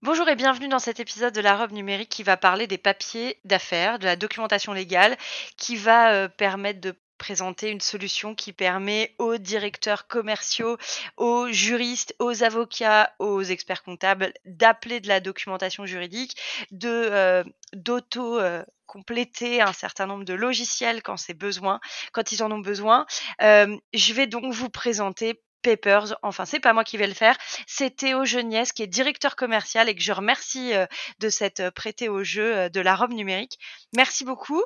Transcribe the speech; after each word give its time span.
Bonjour 0.00 0.28
et 0.28 0.36
bienvenue 0.36 0.68
dans 0.68 0.78
cet 0.78 1.00
épisode 1.00 1.34
de 1.34 1.40
la 1.40 1.56
robe 1.56 1.72
numérique 1.72 2.08
qui 2.08 2.22
va 2.22 2.36
parler 2.36 2.68
des 2.68 2.78
papiers 2.78 3.40
d'affaires, 3.44 3.98
de 3.98 4.04
la 4.04 4.14
documentation 4.14 4.72
légale, 4.72 5.16
qui 5.56 5.74
va 5.74 6.12
euh, 6.12 6.28
permettre 6.28 6.80
de 6.80 6.94
présenter 7.18 7.68
une 7.70 7.80
solution 7.80 8.36
qui 8.36 8.52
permet 8.52 9.16
aux 9.18 9.38
directeurs 9.38 10.06
commerciaux, 10.06 10.76
aux 11.16 11.48
juristes, 11.50 12.14
aux 12.20 12.44
avocats, 12.44 13.12
aux 13.18 13.42
experts 13.42 13.82
comptables 13.82 14.32
d'appeler 14.44 15.00
de 15.00 15.08
la 15.08 15.18
documentation 15.18 15.84
juridique, 15.84 16.36
de 16.70 16.88
euh, 16.88 17.42
d'auto 17.72 18.38
euh, 18.38 18.62
compléter 18.86 19.60
un 19.60 19.72
certain 19.72 20.06
nombre 20.06 20.24
de 20.24 20.34
logiciels 20.34 21.02
quand 21.02 21.16
c'est 21.16 21.34
besoin, 21.34 21.80
quand 22.12 22.30
ils 22.30 22.44
en 22.44 22.52
ont 22.52 22.60
besoin. 22.60 23.04
je 23.40 24.12
vais 24.12 24.28
donc 24.28 24.54
vous 24.54 24.70
présenter 24.70 25.42
Papers. 25.62 26.16
Enfin, 26.22 26.44
c'est 26.44 26.60
pas 26.60 26.72
moi 26.72 26.84
qui 26.84 26.96
vais 26.96 27.06
le 27.06 27.14
faire. 27.14 27.36
C'est 27.66 27.96
Théo 27.96 28.24
Geniès 28.24 28.72
qui 28.72 28.82
est 28.82 28.86
directeur 28.86 29.36
commercial 29.36 29.88
et 29.88 29.94
que 29.94 30.02
je 30.02 30.12
remercie 30.12 30.74
euh, 30.74 30.86
de 31.20 31.28
s'être 31.28 31.60
euh, 31.60 31.70
prêté 31.70 32.08
au 32.08 32.22
jeu 32.22 32.56
euh, 32.56 32.68
de 32.68 32.80
la 32.80 32.94
robe 32.94 33.12
numérique. 33.12 33.58
Merci 33.94 34.24
beaucoup. 34.24 34.62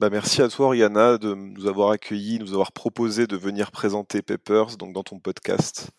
Bah 0.00 0.10
merci 0.10 0.42
à 0.42 0.48
toi, 0.48 0.70
Rihanna, 0.70 1.18
de 1.18 1.34
nous 1.34 1.66
avoir 1.66 1.90
accueillis, 1.90 2.40
nous 2.40 2.52
avoir 2.52 2.72
proposé 2.72 3.26
de 3.26 3.36
venir 3.36 3.70
présenter 3.70 4.22
Papers 4.22 4.76
donc 4.76 4.92
dans 4.92 5.04
ton 5.04 5.20
podcast. 5.20 5.90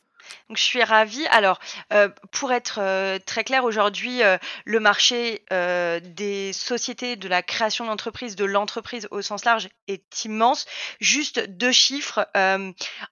Donc 0.50 0.58
je 0.58 0.64
suis 0.64 0.84
ravie. 0.84 1.26
Alors, 1.28 1.60
euh, 1.94 2.10
pour 2.32 2.52
être 2.52 2.80
euh, 2.80 3.18
très 3.26 3.44
clair, 3.44 3.64
aujourd'hui, 3.64 4.22
euh, 4.24 4.38
le 4.66 4.80
marché 4.80 5.44
des 5.52 6.54
sociétés, 6.54 7.16
de 7.16 7.28
la 7.28 7.42
création 7.42 7.86
d'entreprise, 7.86 8.36
de 8.36 8.46
l'entreprise 8.46 9.08
au 9.12 9.22
sens 9.22 9.46
large 9.46 9.70
est 9.88 10.26
immense. 10.26 10.66
Juste 11.00 11.40
deux 11.50 11.72
chiffres. 11.72 12.28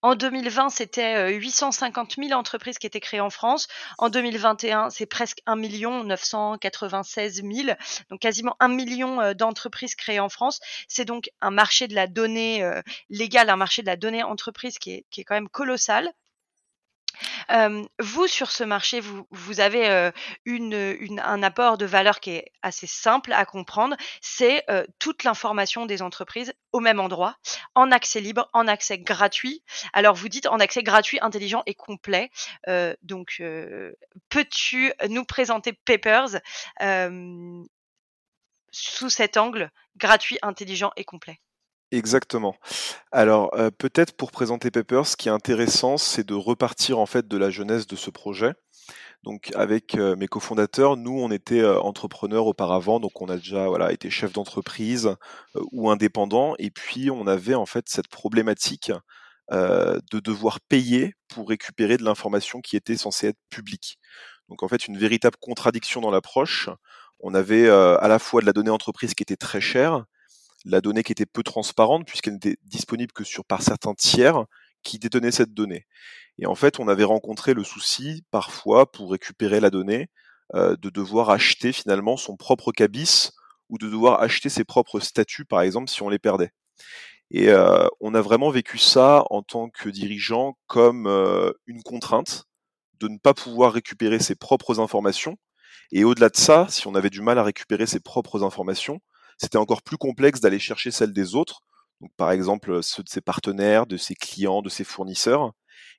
en 0.01 0.15
2020, 0.15 0.69
c'était 0.69 1.33
850 1.33 2.15
000 2.17 2.31
entreprises 2.37 2.77
qui 2.77 2.87
étaient 2.87 2.99
créées 2.99 3.21
en 3.21 3.29
France. 3.29 3.67
En 3.97 4.09
2021, 4.09 4.89
c'est 4.89 5.05
presque 5.05 5.39
1 5.45 5.55
996 5.55 7.43
000. 7.43 7.75
Donc 8.09 8.19
quasiment 8.19 8.55
1 8.59 8.67
million 8.69 9.33
d'entreprises 9.33 9.95
créées 9.95 10.19
en 10.19 10.29
France. 10.29 10.59
C'est 10.87 11.05
donc 11.05 11.29
un 11.41 11.51
marché 11.51 11.87
de 11.87 11.95
la 11.95 12.07
donnée 12.07 12.63
légale, 13.09 13.49
un 13.49 13.55
marché 13.55 13.81
de 13.81 13.87
la 13.87 13.95
donnée 13.95 14.23
entreprise 14.23 14.77
qui 14.77 14.91
est, 14.91 15.05
qui 15.09 15.21
est 15.21 15.23
quand 15.23 15.35
même 15.35 15.49
colossal 15.49 16.11
vous, 17.99 18.27
sur 18.27 18.51
ce 18.51 18.63
marché, 18.63 18.99
vous, 18.99 19.27
vous 19.31 19.59
avez 19.59 20.11
une, 20.45 21.19
un 21.23 21.43
apport 21.43 21.77
de 21.77 21.85
valeur 21.85 22.19
qui 22.19 22.31
est 22.31 22.51
assez 22.61 22.87
simple 22.87 23.33
à 23.33 23.45
comprendre. 23.45 23.95
C'est 24.21 24.65
toute 24.99 25.23
l'information 25.23 25.85
des 25.85 26.01
entreprises 26.01 26.53
au 26.71 26.79
même 26.79 26.99
endroit, 26.99 27.37
en 27.75 27.91
accès 27.91 28.19
libre, 28.19 28.49
en 28.53 28.67
accès 28.67 28.97
gratuit. 28.99 29.63
Alors, 29.93 30.15
vous 30.15 30.29
dites 30.29 30.47
en 30.47 30.59
accès 30.59 30.83
gratuit, 30.83 31.19
intelligent 31.21 31.63
et 31.65 31.75
complet. 31.75 32.29
donc, 33.01 33.41
peux-tu 34.29 34.93
nous 35.09 35.25
présenter 35.25 35.73
Papers 35.73 36.39
sous 38.71 39.09
cet 39.09 39.37
angle 39.37 39.71
gratuit, 39.97 40.39
intelligent 40.41 40.91
et 40.95 41.05
complet? 41.05 41.39
Exactement. 41.93 42.55
Alors, 43.11 43.51
euh, 43.53 43.69
peut-être 43.69 44.17
pour 44.17 44.31
présenter 44.31 44.71
Papers, 44.71 45.05
ce 45.05 45.15
qui 45.15 45.27
est 45.27 45.31
intéressant, 45.31 45.97
c'est 45.99 46.25
de 46.25 46.33
repartir 46.33 46.97
en 46.97 47.05
fait 47.05 47.27
de 47.27 47.37
la 47.37 47.51
jeunesse 47.51 47.85
de 47.85 47.95
ce 47.95 48.09
projet. 48.09 48.53
Donc, 49.23 49.51
avec 49.55 49.93
euh, 49.93 50.15
mes 50.15 50.27
cofondateurs, 50.27 50.97
nous, 50.97 51.11
on 51.19 51.29
était 51.29 51.61
euh, 51.61 51.79
entrepreneurs 51.79 52.47
auparavant, 52.47 52.99
donc 52.99 53.21
on 53.21 53.27
a 53.27 53.35
déjà 53.37 53.67
voilà 53.67 53.91
été 53.93 54.09
chef 54.09 54.33
d'entreprise 54.33 55.15
ou 55.71 55.91
indépendant, 55.91 56.55
et 56.57 56.71
puis 56.71 57.11
on 57.11 57.27
avait 57.27 57.53
en 57.53 57.67
fait 57.67 57.85
cette 57.87 58.07
problématique 58.07 58.91
de 59.51 60.19
devoir 60.19 60.61
payer 60.61 61.13
pour 61.27 61.49
récupérer 61.49 61.97
de 61.97 62.03
l'information 62.03 62.59
qui 62.61 62.75
était 62.75 62.97
censée 62.97 63.27
être 63.27 63.39
publique. 63.51 63.99
Donc, 64.49 64.63
en 64.63 64.67
fait, 64.67 64.87
une 64.87 64.97
véritable 64.97 65.37
contradiction 65.39 66.01
dans 66.01 66.09
l'approche. 66.09 66.69
On 67.19 67.35
avait 67.35 67.69
à 67.69 68.07
la 68.07 68.17
fois 68.19 68.41
de 68.41 68.47
la 68.47 68.53
donnée 68.53 68.71
entreprise 68.71 69.13
qui 69.13 69.21
était 69.21 69.35
très 69.35 69.61
chère, 69.61 70.05
la 70.65 70.81
donnée 70.81 71.03
qui 71.03 71.11
était 71.11 71.25
peu 71.25 71.43
transparente 71.43 72.05
puisqu'elle 72.05 72.33
n'était 72.33 72.57
disponible 72.63 73.11
que 73.11 73.23
sur 73.23 73.45
par 73.45 73.61
certains 73.61 73.93
tiers 73.93 74.45
qui 74.83 74.99
détenaient 74.99 75.31
cette 75.31 75.53
donnée. 75.53 75.87
Et 76.37 76.45
en 76.45 76.55
fait, 76.55 76.79
on 76.79 76.87
avait 76.87 77.03
rencontré 77.03 77.53
le 77.53 77.63
souci 77.63 78.23
parfois 78.31 78.91
pour 78.91 79.11
récupérer 79.11 79.59
la 79.59 79.69
donnée 79.69 80.09
euh, 80.55 80.75
de 80.75 80.89
devoir 80.89 81.29
acheter 81.29 81.71
finalement 81.71 82.17
son 82.17 82.35
propre 82.35 82.71
cabis 82.71 83.31
ou 83.69 83.77
de 83.77 83.89
devoir 83.89 84.21
acheter 84.21 84.49
ses 84.49 84.63
propres 84.63 84.99
statuts 84.99 85.45
par 85.45 85.61
exemple 85.61 85.89
si 85.89 86.01
on 86.03 86.09
les 86.09 86.19
perdait. 86.19 86.51
Et 87.31 87.49
euh, 87.49 87.87
on 87.99 88.13
a 88.13 88.21
vraiment 88.21 88.51
vécu 88.51 88.77
ça 88.77 89.23
en 89.29 89.41
tant 89.41 89.69
que 89.69 89.89
dirigeant 89.89 90.57
comme 90.67 91.07
euh, 91.07 91.51
une 91.65 91.81
contrainte 91.81 92.45
de 92.99 93.07
ne 93.07 93.17
pas 93.17 93.33
pouvoir 93.33 93.73
récupérer 93.73 94.19
ses 94.19 94.35
propres 94.35 94.79
informations. 94.79 95.37
Et 95.91 96.03
au-delà 96.03 96.29
de 96.29 96.37
ça, 96.37 96.67
si 96.69 96.87
on 96.87 96.95
avait 96.95 97.09
du 97.09 97.21
mal 97.21 97.39
à 97.39 97.43
récupérer 97.43 97.85
ses 97.85 97.99
propres 97.99 98.43
informations, 98.43 98.99
c'était 99.43 99.57
encore 99.57 99.83
plus 99.83 99.97
complexe 99.97 100.39
d'aller 100.39 100.59
chercher 100.59 100.89
celles 100.89 101.13
des 101.13 101.35
autres, 101.35 101.61
par 102.17 102.31
exemple 102.31 102.81
ceux 102.81 103.03
de 103.03 103.09
ses 103.09 103.21
partenaires, 103.21 103.85
de 103.85 103.97
ses 103.97 104.15
clients, 104.15 104.61
de 104.61 104.69
ses 104.69 104.85
fournisseurs. 104.85 105.51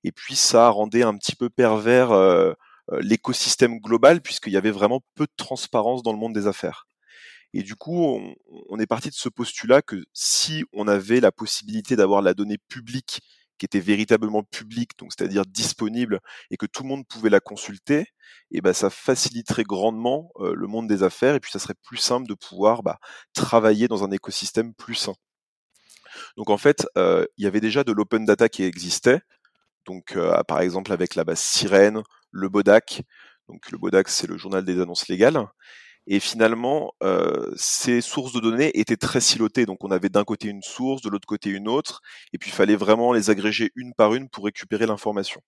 Et 0.03 0.13
puis 0.13 0.35
ça 0.35 0.69
rendait 0.71 1.03
un 1.03 1.17
petit 1.17 1.37
peu 1.37 1.51
pervers 1.51 2.13
euh, 2.13 2.53
euh, 2.93 3.01
l'écosystème 3.01 3.79
global 3.81 4.23
puisqu'il 4.23 4.53
y 4.53 4.57
avait 4.57 4.71
vraiment 4.71 5.01
peu 5.15 5.25
de 5.25 5.33
transparence 5.37 6.03
dans 6.03 6.13
le 6.13 6.19
monde 6.19 6.33
des 6.33 6.47
affaires. 6.47 6.87
Et 7.53 7.63
du 7.63 7.77
coup, 7.77 8.21
on 8.69 8.81
est 8.81 8.87
parti 8.87 9.11
de 9.11 9.15
ce 9.15 9.29
postulat 9.29 9.81
que 9.81 10.05
si 10.13 10.65
on 10.73 10.89
avait 10.89 11.21
la 11.21 11.31
possibilité 11.31 11.95
d'avoir 11.95 12.21
la 12.21 12.35
donnée 12.35 12.59
publique 12.69 13.21
qui 13.59 13.67
était 13.67 13.81
véritablement 13.81 14.43
publique, 14.43 14.99
donc 14.99 15.13
c'est-à-dire 15.17 15.47
disponible 15.47 16.21
et 16.51 16.57
que 16.57 16.67
tout 16.67 16.83
le 16.83 16.89
monde 16.89 17.07
pouvait 17.07 17.31
la 17.31 17.41
consulter, 17.41 18.07
et 18.51 18.61
ben 18.61 18.73
ça 18.73 18.91
faciliterait 18.91 19.65
grandement 19.65 20.31
le 20.41 20.67
monde 20.67 20.89
des 20.89 21.03
affaires 21.03 21.35
et 21.35 21.41
puis 21.41 21.53
ça 21.53 21.59
serait 21.59 21.75
plus 21.83 21.97
simple 21.99 22.27
de 22.27 22.35
pouvoir 22.35 22.83
bah, 22.83 22.99
travailler 23.33 23.89
dans 23.89 24.05
un 24.05 24.11
écosystème 24.11 24.75
plus 24.75 24.95
sain. 24.95 25.15
Donc 26.37 26.51
en 26.51 26.59
fait, 26.59 26.87
il 26.97 27.45
y 27.45 27.47
avait 27.47 27.61
déjà 27.61 27.85
de 27.85 27.93
l'open 27.93 28.25
data 28.25 28.49
qui 28.49 28.65
existait, 28.65 29.21
donc 29.87 30.17
par 30.49 30.61
exemple 30.61 30.93
avec 30.93 31.15
la 31.15 31.25
base 31.25 31.41
Sirène, 31.41 32.03
le 32.31 32.49
Bodac. 32.49 33.03
Donc 33.49 33.71
le 33.71 33.79
Bodac 33.79 34.09
c'est 34.09 34.27
le 34.27 34.37
journal 34.37 34.65
des 34.65 34.81
annonces 34.81 35.09
légales. 35.09 35.47
Et 36.07 36.21
finalement, 36.21 36.93
euh, 37.03 37.53
ces 37.57 38.01
sources 38.01 38.33
de 38.33 38.41
données 38.41 38.79
étaient 38.79 38.97
très 38.97 39.21
silotées. 39.21 39.67
Donc 39.67 39.85
on 39.85 39.91
avait 39.91 40.11
d'un 40.11 40.25
côté 40.25 40.49
une 40.49 40.63
source, 40.63 41.03
de 41.03 41.09
l'autre 41.09 41.27
côté 41.27 41.51
une 41.51 41.69
autre, 41.69 42.03
et 42.33 42.39
puis 42.39 42.51
il 42.51 42.55
fallait 42.55 42.77
vraiment 42.77 43.13
les 43.13 43.31
agréger 43.31 43.71
une 43.75 43.95
par 43.95 44.15
une 44.15 44.29
pour 44.29 44.45
récupérer 44.45 44.87
l'information. 44.87 45.41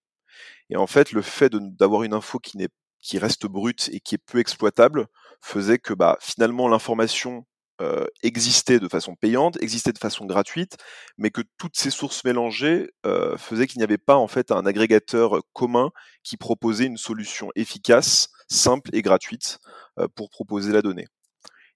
Et 0.71 0.77
en 0.77 0.87
fait, 0.87 1.13
le 1.13 1.23
fait 1.23 1.55
d'avoir 1.55 2.03
une 2.03 2.15
info 2.15 2.39
qui, 2.39 2.59
qui 3.01 3.19
reste 3.19 3.47
brute 3.47 3.91
et 3.93 4.01
qui 4.01 4.15
est 4.17 4.19
peu 4.19 4.39
exploitable 4.39 5.07
faisait 5.43 5.79
que 5.79 5.95
bah, 5.95 6.19
finalement 6.21 6.69
l'information 6.69 7.47
euh, 7.81 8.07
existait 8.23 8.81
de 8.81 8.89
façon 8.89 9.15
payante, 9.15 9.61
existait 9.63 9.93
de 9.93 9.99
façon 9.99 10.25
gratuite, 10.25 10.77
mais 11.19 11.31
que 11.31 11.43
toutes 11.59 11.77
ces 11.77 11.91
sources 11.91 12.25
mélangées 12.25 12.91
euh, 13.05 13.37
faisaient 13.37 13.67
qu'il 13.67 13.79
n'y 13.79 13.85
avait 13.85 13.99
pas 13.99 14.17
en 14.17 14.29
fait 14.29 14.51
un 14.51 14.65
agrégateur 14.65 15.41
commun 15.53 15.91
qui 16.23 16.37
proposait 16.37 16.87
une 16.87 16.97
solution 16.97 17.51
efficace, 17.55 18.31
simple 18.49 18.91
et 18.95 19.03
gratuite 19.03 19.59
euh, 19.99 20.09
pour 20.15 20.31
proposer 20.31 20.73
la 20.73 20.83
donnée. 20.83 21.07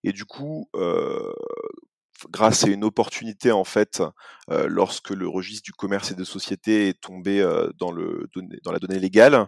Et 0.02 0.12
du 0.12 0.25
coup, 0.25 0.70
euh, 0.75 1.32
grâce 2.30 2.64
à 2.64 2.69
une 2.69 2.84
opportunité 2.84 3.52
en 3.52 3.64
fait, 3.64 4.02
lorsque 4.48 5.10
le 5.10 5.28
registre 5.28 5.64
du 5.64 5.72
commerce 5.72 6.10
et 6.10 6.14
des 6.14 6.25
sociétés 6.25 6.88
est 6.88 7.00
tombé 7.00 7.42
dans, 7.78 7.92
le, 7.92 8.28
dans 8.62 8.72
la 8.72 8.78
donnée 8.78 8.98
légale, 8.98 9.46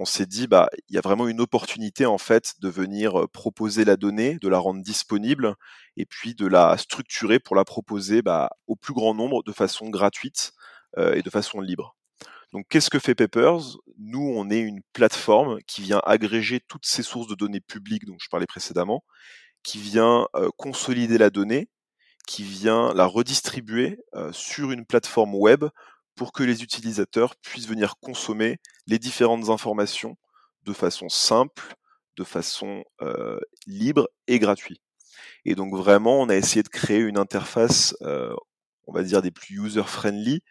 on 0.00 0.06
s'est 0.06 0.24
dit 0.24 0.46
bah 0.46 0.70
il 0.88 0.94
y 0.94 0.98
a 0.98 1.02
vraiment 1.02 1.28
une 1.28 1.42
opportunité 1.42 2.06
en 2.06 2.16
fait 2.16 2.54
de 2.60 2.70
venir 2.70 3.28
proposer 3.34 3.84
la 3.84 3.98
donnée, 3.98 4.38
de 4.40 4.48
la 4.48 4.58
rendre 4.58 4.82
disponible 4.82 5.56
et 5.98 6.06
puis 6.06 6.34
de 6.34 6.46
la 6.46 6.78
structurer 6.78 7.38
pour 7.38 7.54
la 7.54 7.66
proposer 7.66 8.22
bah, 8.22 8.48
au 8.66 8.76
plus 8.76 8.94
grand 8.94 9.14
nombre 9.14 9.42
de 9.42 9.52
façon 9.52 9.90
gratuite 9.90 10.52
et 10.98 11.20
de 11.22 11.30
façon 11.30 11.60
libre. 11.60 11.96
Donc 12.52 12.64
qu'est-ce 12.68 12.88
que 12.88 12.98
fait 12.98 13.14
Papers? 13.14 13.76
Nous, 13.98 14.32
on 14.34 14.48
est 14.50 14.58
une 14.58 14.80
plateforme 14.94 15.58
qui 15.66 15.82
vient 15.82 16.00
agréger 16.04 16.60
toutes 16.66 16.86
ces 16.86 17.02
sources 17.02 17.28
de 17.28 17.34
données 17.34 17.60
publiques 17.60 18.06
dont 18.06 18.16
je 18.18 18.28
parlais 18.30 18.46
précédemment, 18.46 19.04
qui 19.62 19.78
vient 19.78 20.26
consolider 20.56 21.18
la 21.18 21.28
donnée, 21.28 21.68
qui 22.26 22.42
vient 22.42 22.94
la 22.94 23.04
redistribuer 23.04 23.98
sur 24.32 24.72
une 24.72 24.86
plateforme 24.86 25.34
web 25.34 25.66
pour 26.20 26.34
que 26.34 26.42
les 26.42 26.62
utilisateurs 26.62 27.34
puissent 27.36 27.66
venir 27.66 27.94
consommer 27.98 28.58
les 28.86 28.98
différentes 28.98 29.48
informations 29.48 30.18
de 30.64 30.74
façon 30.74 31.08
simple, 31.08 31.74
de 32.18 32.24
façon 32.24 32.84
libre 33.66 34.06
et 34.26 34.38
gratuite. 34.38 34.82
Et 35.46 35.54
donc 35.54 35.74
vraiment, 35.74 36.20
on 36.20 36.28
a 36.28 36.36
essayé 36.36 36.62
de 36.62 36.68
créer 36.68 36.98
une 36.98 37.16
interface, 37.16 37.96
on 38.02 38.92
va 38.92 39.02
dire 39.02 39.22
des 39.22 39.30
plus 39.30 39.54
user-friendly, 39.64 40.42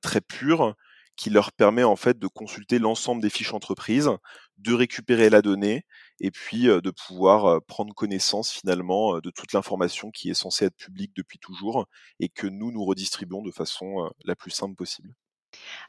très 0.00 0.20
pure, 0.20 0.74
qui 1.14 1.30
leur 1.30 1.52
permet 1.52 1.84
en 1.84 1.94
fait 1.94 2.18
de 2.18 2.26
consulter 2.26 2.80
l'ensemble 2.80 3.22
des 3.22 3.30
fiches 3.30 3.54
entreprises, 3.54 4.10
de 4.58 4.74
récupérer 4.74 5.30
la 5.30 5.40
donnée 5.40 5.84
et 6.22 6.30
puis 6.30 6.62
de 6.62 6.90
pouvoir 6.90 7.60
prendre 7.64 7.92
connaissance 7.94 8.50
finalement 8.50 9.18
de 9.20 9.30
toute 9.30 9.52
l'information 9.52 10.10
qui 10.10 10.30
est 10.30 10.34
censée 10.34 10.64
être 10.66 10.76
publique 10.76 11.12
depuis 11.14 11.38
toujours 11.38 11.86
et 12.20 12.28
que 12.30 12.46
nous 12.46 12.70
nous 12.72 12.84
redistribuons 12.84 13.42
de 13.42 13.50
façon 13.50 14.10
la 14.24 14.34
plus 14.34 14.52
simple 14.52 14.76
possible. 14.76 15.12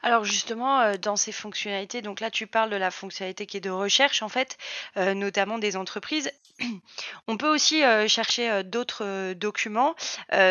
Alors 0.02 0.24
justement, 0.24 0.94
dans 0.96 1.16
ces 1.16 1.32
fonctionnalités, 1.32 2.02
donc 2.02 2.20
là 2.20 2.30
tu 2.30 2.46
parles 2.46 2.68
de 2.68 2.76
la 2.76 2.90
fonctionnalité 2.90 3.46
qui 3.46 3.56
est 3.56 3.60
de 3.60 3.70
recherche 3.70 4.22
en 4.22 4.28
fait, 4.28 4.58
notamment 4.96 5.58
des 5.58 5.76
entreprises. 5.76 6.30
On 7.28 7.36
peut 7.36 7.48
aussi 7.48 7.82
chercher 8.08 8.62
d'autres 8.64 9.32
documents 9.34 9.94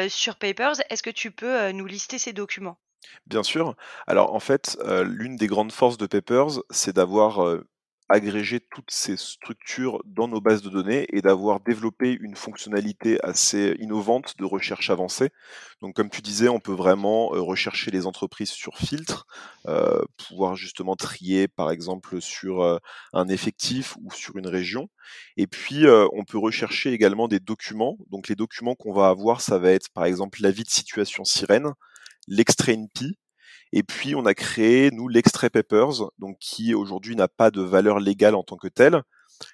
sur 0.07 0.38
Papers. 0.38 0.75
Est-ce 0.89 1.03
que 1.03 1.09
tu 1.09 1.30
peux 1.30 1.71
nous 1.71 1.85
lister 1.85 2.18
ces 2.18 2.33
documents? 2.33 2.77
Bien 3.27 3.44
sûr. 3.44 3.75
Alors 4.07 4.33
en 4.33 4.39
fait, 4.39 4.77
l'une 5.03 5.35
des 5.35 5.47
grandes 5.47 5.74
forces 5.74 5.97
de 5.97 6.07
Papers, 6.07 6.62
c'est 6.69 6.95
d'avoir 6.95 7.59
agrégé 8.10 8.60
toutes 8.60 8.92
ces 8.92 9.18
structures 9.18 10.02
dans 10.06 10.28
nos 10.28 10.42
bases 10.42 10.62
de 10.62 10.70
données 10.70 11.08
et 11.12 11.22
d'avoir 11.22 11.60
développé 11.60 12.18
une 12.20 12.36
fonctionnalité 12.36 13.18
assez 13.24 13.76
innovante 13.80 14.36
de 14.38 14.46
recherche 14.46 14.90
avancée. 14.90 15.30
Donc 15.82 15.96
comme 15.96 16.10
tu 16.10 16.22
disais, 16.22 16.50
on 16.50 16.60
peut 16.60 16.74
vraiment 16.74 17.28
rechercher 17.28 17.92
les 17.92 18.06
entreprises 18.06 18.52
sur 18.52 18.78
filtre, 18.78 19.26
pouvoir 20.28 20.56
justement 20.56 20.96
trier 20.96 21.48
par 21.48 21.72
exemple 21.72 22.22
sur 22.22 22.80
un 23.14 23.28
effectif 23.30 23.96
ou 24.04 24.12
sur 24.12 24.38
une 24.38 24.48
région. 24.48 24.90
Et 25.38 25.48
puis 25.48 25.86
on 26.14 26.24
peut 26.24 26.38
rechercher 26.38 26.92
également 26.92 27.28
des 27.28 27.40
documents. 27.40 27.98
Donc 28.10 28.28
les 28.28 28.36
documents 28.36 28.76
qu'on 28.76 28.94
va 28.94 29.08
avoir, 29.08 29.42
ça 29.42 29.58
va 29.60 29.72
être 29.72 29.90
par 29.94 30.06
exemple 30.06 30.40
l'avis 30.42 30.64
de 30.64 30.70
situation 30.70 31.24
sirène 31.24 31.72
l'extrait 32.28 32.74
NP, 32.74 33.18
et 33.74 33.84
puis 33.84 34.16
on 34.16 34.25
a 34.25 34.36
créé 34.36 34.92
nous 34.92 35.08
l'extrait 35.08 35.50
Papers, 35.50 36.12
donc 36.20 36.38
qui 36.40 36.75
aujourd'hui 36.75 37.16
n'a 37.16 37.28
pas 37.28 37.50
de 37.52 37.62
valeur 37.62 38.00
légale 38.00 38.36
en 38.36 38.44
tant 38.44 38.56
que 38.56 38.68
tel, 38.68 39.02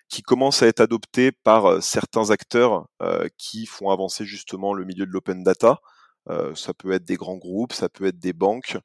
qui 0.09 0.21
commence 0.21 0.61
à 0.61 0.67
être 0.67 0.81
adopté 0.81 1.31
par 1.31 1.65
euh, 1.65 1.81
certains 1.81 2.29
acteurs 2.29 2.87
euh, 3.01 3.27
qui 3.37 3.65
font 3.65 3.89
avancer 3.89 4.25
justement 4.25 4.73
le 4.73 4.83
milieu 4.83 5.05
de 5.05 5.11
l'open 5.11 5.41
data. 5.41 5.79
Euh, 6.29 6.53
ça 6.53 6.73
peut 6.73 6.91
être 6.91 7.05
des 7.05 7.15
grands 7.15 7.37
groupes, 7.37 7.71
ça 7.71 7.87
peut 7.87 8.05
être 8.05 8.19
des 8.19 8.33
banques 8.33 8.77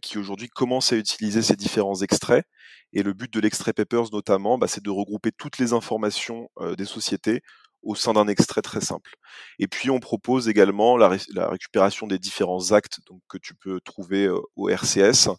qui 0.00 0.18
aujourd'hui 0.18 0.48
commencent 0.48 0.92
à 0.92 0.96
utiliser 0.96 1.42
ces 1.42 1.56
différents 1.56 2.00
extraits. 2.00 2.46
Et 2.92 3.02
le 3.02 3.12
but 3.12 3.32
de 3.32 3.40
l'extrait 3.40 3.72
Papers 3.72 4.12
notamment, 4.12 4.56
bah, 4.56 4.68
c'est 4.68 4.84
de 4.84 4.90
regrouper 4.90 5.32
toutes 5.32 5.58
les 5.58 5.72
informations 5.72 6.48
des 6.78 6.84
sociétés 6.84 7.42
au 7.86 7.94
sein 7.94 8.12
d'un 8.12 8.26
extrait 8.28 8.62
très 8.62 8.80
simple. 8.80 9.14
Et 9.58 9.68
puis 9.68 9.90
on 9.90 10.00
propose 10.00 10.48
également 10.48 10.96
la, 10.96 11.08
récupération 11.48 12.06
des 12.06 12.18
différents 12.18 12.72
actes 12.72 12.98
que 13.28 13.38
tu 13.38 13.54
peux 13.54 13.80
trouver 13.80 14.28
au 14.56 14.68
RCS 14.68 15.30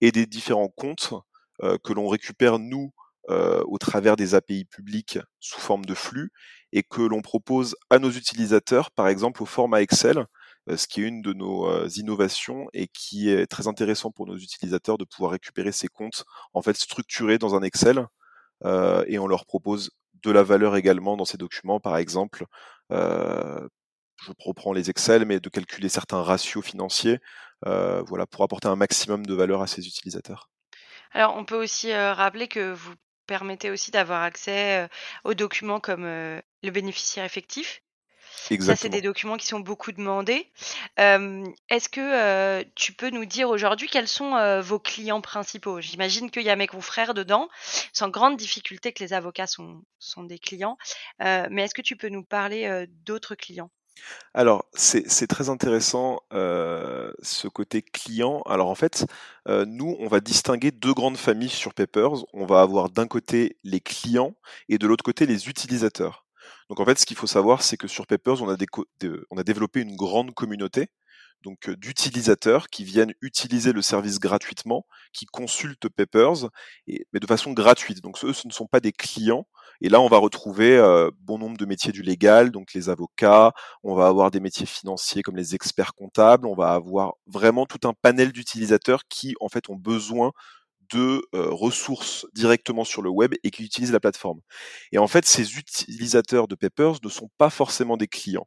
et 0.00 0.12
des 0.12 0.26
différents 0.26 0.68
comptes 0.68 1.12
que 1.60 1.92
l'on 1.92 2.08
récupère 2.08 2.58
nous 2.58 2.92
au 3.28 3.78
travers 3.78 4.16
des 4.16 4.34
API 4.34 4.64
publiques 4.64 5.18
sous 5.40 5.60
forme 5.60 5.84
de 5.84 5.94
flux 5.94 6.30
et 6.72 6.82
que 6.82 7.02
l'on 7.02 7.20
propose 7.20 7.74
à 7.90 7.98
nos 7.98 8.10
utilisateurs, 8.10 8.90
par 8.92 9.08
exemple 9.08 9.42
au 9.42 9.46
format 9.46 9.82
Excel, 9.82 10.24
ce 10.74 10.86
qui 10.86 11.02
est 11.02 11.08
une 11.08 11.20
de 11.20 11.32
nos 11.32 11.86
innovations 11.88 12.68
et 12.72 12.86
qui 12.86 13.28
est 13.28 13.46
très 13.46 13.66
intéressant 13.66 14.12
pour 14.12 14.26
nos 14.26 14.36
utilisateurs 14.36 14.98
de 14.98 15.04
pouvoir 15.04 15.32
récupérer 15.32 15.72
ces 15.72 15.88
comptes 15.88 16.24
en 16.54 16.62
fait 16.62 16.76
structurés 16.76 17.38
dans 17.38 17.56
un 17.56 17.62
Excel 17.62 18.06
et 18.64 19.18
on 19.18 19.26
leur 19.26 19.46
propose 19.46 19.90
de 20.22 20.30
la 20.30 20.42
valeur 20.42 20.76
également 20.76 21.16
dans 21.16 21.24
ces 21.24 21.38
documents, 21.38 21.80
par 21.80 21.96
exemple, 21.96 22.44
euh, 22.92 23.68
je 24.22 24.32
reprends 24.38 24.72
les 24.72 24.90
Excel, 24.90 25.24
mais 25.24 25.40
de 25.40 25.48
calculer 25.48 25.88
certains 25.88 26.22
ratios 26.22 26.64
financiers, 26.64 27.18
euh, 27.66 28.02
voilà, 28.02 28.26
pour 28.26 28.42
apporter 28.42 28.68
un 28.68 28.76
maximum 28.76 29.26
de 29.26 29.34
valeur 29.34 29.62
à 29.62 29.66
ces 29.66 29.86
utilisateurs. 29.86 30.50
Alors, 31.12 31.36
on 31.36 31.44
peut 31.44 31.60
aussi 31.62 31.92
euh, 31.92 32.12
rappeler 32.12 32.48
que 32.48 32.72
vous 32.72 32.94
permettez 33.26 33.70
aussi 33.70 33.90
d'avoir 33.90 34.22
accès 34.22 34.88
aux 35.24 35.34
documents 35.34 35.80
comme 35.80 36.04
le 36.04 36.70
bénéficiaire 36.70 37.24
effectif, 37.24 37.82
ça, 38.60 38.76
c'est 38.76 38.88
des 38.88 39.02
documents 39.02 39.36
qui 39.36 39.46
sont 39.46 39.60
beaucoup 39.60 39.92
demandés. 39.92 40.50
est-ce 40.96 41.88
que, 41.88 42.62
tu 42.74 42.92
peux 42.92 43.10
nous 43.10 43.24
dire 43.24 43.48
aujourd'hui 43.50 43.88
quels 43.88 44.08
sont, 44.08 44.60
vos 44.60 44.78
clients 44.78 45.20
principaux? 45.20 45.80
J'imagine 45.80 46.30
qu'il 46.30 46.42
y 46.42 46.50
a 46.50 46.56
mes 46.56 46.66
confrères 46.66 47.14
dedans. 47.14 47.48
Sans 47.92 48.08
grande 48.08 48.36
difficulté 48.36 48.92
que 48.92 49.02
les 49.02 49.12
avocats 49.12 49.46
sont 49.46 49.82
sont 49.98 50.24
des 50.24 50.38
clients, 50.38 50.78
mais 51.20 51.64
est-ce 51.64 51.74
que 51.74 51.82
tu 51.82 51.96
peux 51.96 52.08
nous 52.08 52.24
parler, 52.24 52.86
d'autres 53.04 53.34
clients? 53.34 53.70
Alors, 54.34 54.64
c'est 54.74 55.26
très 55.26 55.48
intéressant, 55.48 56.20
ce 56.30 57.48
côté 57.48 57.82
client. 57.82 58.42
Alors 58.46 58.68
en 58.70 58.74
fait, 58.74 59.06
nous, 59.48 59.96
on 59.98 60.06
va 60.06 60.20
distinguer 60.20 60.70
deux 60.70 60.94
grandes 60.94 61.16
familles 61.16 61.48
sur 61.48 61.74
Papers. 61.74 62.24
On 62.32 62.46
va 62.46 62.60
avoir 62.60 62.90
d'un 62.90 63.06
côté 63.06 63.58
les 63.64 63.80
clients 63.80 64.34
et 64.68 64.78
de 64.78 64.86
l'autre 64.86 65.04
côté 65.04 65.26
les 65.26 65.48
utilisateurs. 65.48 66.27
Donc 66.68 66.80
en 66.80 66.84
fait, 66.84 66.98
ce 66.98 67.06
qu'il 67.06 67.16
faut 67.16 67.26
savoir, 67.26 67.62
c'est 67.62 67.76
que 67.76 67.88
sur 67.88 68.06
Papers, 68.06 68.42
on 68.42 68.48
a, 68.48 69.42
développé 69.44 69.80
une 69.80 69.96
grande 69.96 70.34
communauté 70.34 70.88
donc 71.44 71.70
d'utilisateurs 71.70 72.66
qui 72.68 72.82
viennent 72.82 73.12
utiliser 73.22 73.72
le 73.72 73.80
service 73.80 74.18
gratuitement, 74.18 74.84
qui 75.12 75.24
consultent 75.26 75.88
Papers, 75.88 76.50
mais 76.86 77.20
de 77.20 77.26
façon 77.26 77.52
gratuite. 77.52 78.02
Donc 78.02 78.18
eux, 78.24 78.32
ce 78.32 78.48
ne 78.48 78.52
sont 78.52 78.66
pas 78.66 78.80
des 78.80 78.92
clients. 78.92 79.46
Et 79.80 79.88
là, 79.88 80.00
on 80.00 80.08
va 80.08 80.18
retrouver 80.18 80.76
bon 81.20 81.38
nombre 81.38 81.56
de 81.56 81.64
métiers 81.64 81.92
du 81.92 82.02
légal, 82.02 82.50
donc 82.50 82.74
les 82.74 82.88
avocats, 82.88 83.52
on 83.84 83.94
va 83.94 84.08
avoir 84.08 84.32
des 84.32 84.40
métiers 84.40 84.66
financiers 84.66 85.22
comme 85.22 85.36
les 85.36 85.54
experts 85.54 85.94
comptables, 85.94 86.46
on 86.46 86.56
va 86.56 86.72
avoir 86.72 87.14
vraiment 87.26 87.66
tout 87.66 87.86
un 87.86 87.94
panel 88.02 88.32
d'utilisateurs 88.32 89.02
qui, 89.08 89.34
en 89.40 89.48
fait, 89.48 89.70
ont 89.70 89.76
besoin 89.76 90.32
de 90.92 91.22
ressources 91.32 92.26
directement 92.34 92.84
sur 92.84 93.02
le 93.02 93.10
web 93.10 93.34
et 93.42 93.50
qui 93.50 93.64
utilisent 93.64 93.92
la 93.92 94.00
plateforme. 94.00 94.40
Et 94.92 94.98
en 94.98 95.06
fait, 95.06 95.24
ces 95.24 95.58
utilisateurs 95.58 96.48
de 96.48 96.54
Papers 96.54 96.96
ne 97.02 97.08
sont 97.08 97.30
pas 97.38 97.50
forcément 97.50 97.96
des 97.96 98.08
clients, 98.08 98.46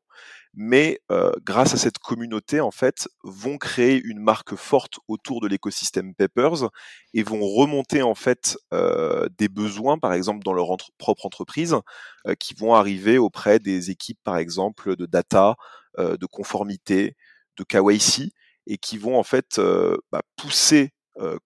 mais 0.53 0.99
grâce 1.45 1.73
à 1.73 1.77
cette 1.77 1.97
communauté, 1.99 2.59
en 2.59 2.71
fait, 2.71 3.07
vont 3.23 3.57
créer 3.57 4.01
une 4.03 4.19
marque 4.19 4.55
forte 4.55 4.99
autour 5.07 5.41
de 5.41 5.47
l'écosystème 5.47 6.13
Papers 6.15 6.69
et 7.13 7.23
vont 7.23 7.45
remonter 7.45 8.01
en 8.01 8.15
fait 8.15 8.57
des 9.37 9.49
besoins, 9.49 9.97
par 9.97 10.13
exemple 10.13 10.43
dans 10.43 10.53
leur 10.53 10.67
propre 10.97 11.25
entreprise, 11.25 11.75
qui 12.39 12.53
vont 12.53 12.73
arriver 12.73 13.17
auprès 13.17 13.59
des 13.59 13.91
équipes, 13.91 14.19
par 14.23 14.37
exemple, 14.37 14.95
de 14.95 15.05
data, 15.05 15.55
de 15.97 16.25
conformité, 16.25 17.15
de 17.57 17.63
KYC, 17.63 18.31
et 18.67 18.77
qui 18.77 18.97
vont 18.97 19.17
en 19.17 19.23
fait 19.23 19.59
bah, 20.11 20.21
pousser 20.35 20.91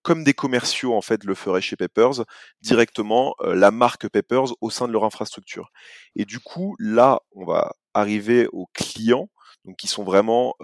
comme 0.01 0.23
des 0.23 0.33
commerciaux 0.33 0.93
en 0.93 1.01
fait 1.01 1.23
le 1.23 1.35
feraient 1.35 1.61
chez 1.61 1.75
Papers, 1.75 2.23
directement 2.61 3.35
la 3.43 3.71
marque 3.71 4.07
Papers 4.09 4.53
au 4.61 4.69
sein 4.69 4.87
de 4.87 4.93
leur 4.93 5.03
infrastructure. 5.03 5.69
Et 6.15 6.25
du 6.25 6.39
coup, 6.39 6.75
là, 6.79 7.21
on 7.31 7.45
va 7.45 7.73
arriver 7.93 8.47
aux 8.51 8.67
clients, 8.73 9.29
donc 9.65 9.77
qui 9.77 9.87
sont 9.87 10.03
vraiment 10.03 10.55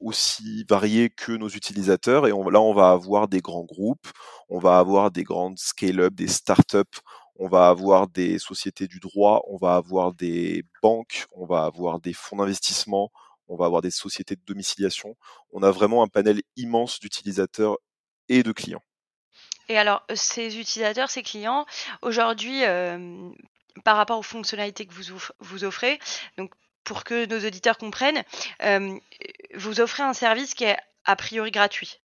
aussi 0.00 0.64
variés 0.68 1.10
que 1.10 1.32
nos 1.32 1.48
utilisateurs. 1.48 2.26
Et 2.26 2.30
là, 2.30 2.60
on 2.60 2.74
va 2.74 2.90
avoir 2.90 3.28
des 3.28 3.40
grands 3.40 3.64
groupes, 3.64 4.08
on 4.48 4.58
va 4.58 4.78
avoir 4.78 5.10
des 5.10 5.24
grandes 5.24 5.58
scale-up, 5.58 6.14
des 6.14 6.28
startups, 6.28 7.00
on 7.36 7.48
va 7.48 7.68
avoir 7.68 8.08
des 8.08 8.38
sociétés 8.38 8.86
du 8.86 9.00
droit, 9.00 9.42
on 9.48 9.56
va 9.56 9.76
avoir 9.76 10.12
des 10.12 10.64
banques, 10.82 11.26
on 11.32 11.46
va 11.46 11.64
avoir 11.64 12.00
des 12.00 12.12
fonds 12.12 12.36
d'investissement, 12.36 13.10
on 13.46 13.56
va 13.56 13.66
avoir 13.66 13.80
des 13.80 13.90
sociétés 13.90 14.36
de 14.36 14.42
domiciliation. 14.46 15.16
On 15.52 15.62
a 15.62 15.70
vraiment 15.70 16.02
un 16.02 16.08
panel 16.08 16.42
immense 16.56 17.00
d'utilisateurs 17.00 17.78
et 18.28 18.42
de 18.42 18.52
clients. 18.52 18.82
Et 19.68 19.76
alors, 19.78 20.04
ces 20.14 20.58
utilisateurs, 20.58 21.10
ces 21.10 21.22
clients, 21.22 21.66
aujourd'hui, 22.02 22.62
par 23.84 23.96
rapport 23.96 24.18
aux 24.18 24.22
fonctionnalités 24.22 24.86
que 24.86 24.94
vous, 24.94 25.20
vous 25.40 25.64
offrez, 25.64 25.98
donc 26.36 26.52
pour 26.84 27.04
que 27.04 27.26
nos 27.26 27.46
auditeurs 27.46 27.76
comprennent, 27.76 28.24
vous 29.54 29.80
offrez 29.80 30.02
un 30.02 30.14
service 30.14 30.54
qui 30.54 30.64
est 30.64 30.78
a 31.04 31.16
priori 31.16 31.50
gratuit. 31.50 32.00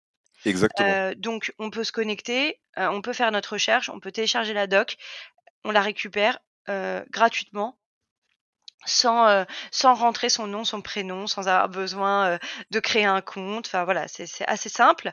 Exactement. 0.46 1.12
donc, 1.16 1.52
on 1.58 1.68
peut 1.68 1.84
se 1.84 1.92
connecter, 1.92 2.58
on 2.76 3.02
peut 3.02 3.12
faire 3.12 3.30
notre 3.30 3.52
recherche, 3.52 3.90
on 3.90 4.00
peut 4.00 4.10
télécharger 4.10 4.54
la 4.54 4.66
doc, 4.66 4.96
on 5.64 5.70
la 5.70 5.82
récupère 5.82 6.38
gratuitement 7.10 7.76
sans, 8.86 9.44
sans 9.70 9.92
rentrer 9.92 10.30
son 10.30 10.46
nom, 10.46 10.64
son 10.64 10.80
prénom, 10.80 11.26
sans 11.26 11.46
avoir 11.46 11.68
besoin 11.68 12.38
de 12.70 12.80
créer 12.80 13.04
un 13.04 13.20
compte. 13.20 13.66
Enfin 13.66 13.84
voilà, 13.84 14.08
c'est 14.08 14.48
assez 14.48 14.70
simple. 14.70 15.12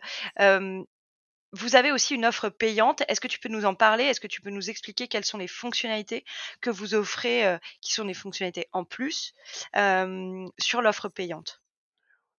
Vous 1.57 1.75
avez 1.75 1.91
aussi 1.91 2.15
une 2.15 2.25
offre 2.25 2.49
payante. 2.49 3.03
Est-ce 3.07 3.21
que 3.21 3.27
tu 3.27 3.39
peux 3.39 3.49
nous 3.49 3.65
en 3.65 3.75
parler? 3.75 4.05
Est-ce 4.05 4.21
que 4.21 4.27
tu 4.27 4.41
peux 4.41 4.49
nous 4.49 4.69
expliquer 4.69 5.07
quelles 5.07 5.25
sont 5.25 5.37
les 5.37 5.47
fonctionnalités 5.47 6.23
que 6.61 6.69
vous 6.69 6.93
offrez, 6.93 7.57
qui 7.81 7.93
sont 7.93 8.05
des 8.05 8.13
fonctionnalités 8.13 8.67
en 8.71 8.83
plus 8.83 9.33
sur 10.59 10.81
l'offre 10.81 11.09
payante? 11.09 11.61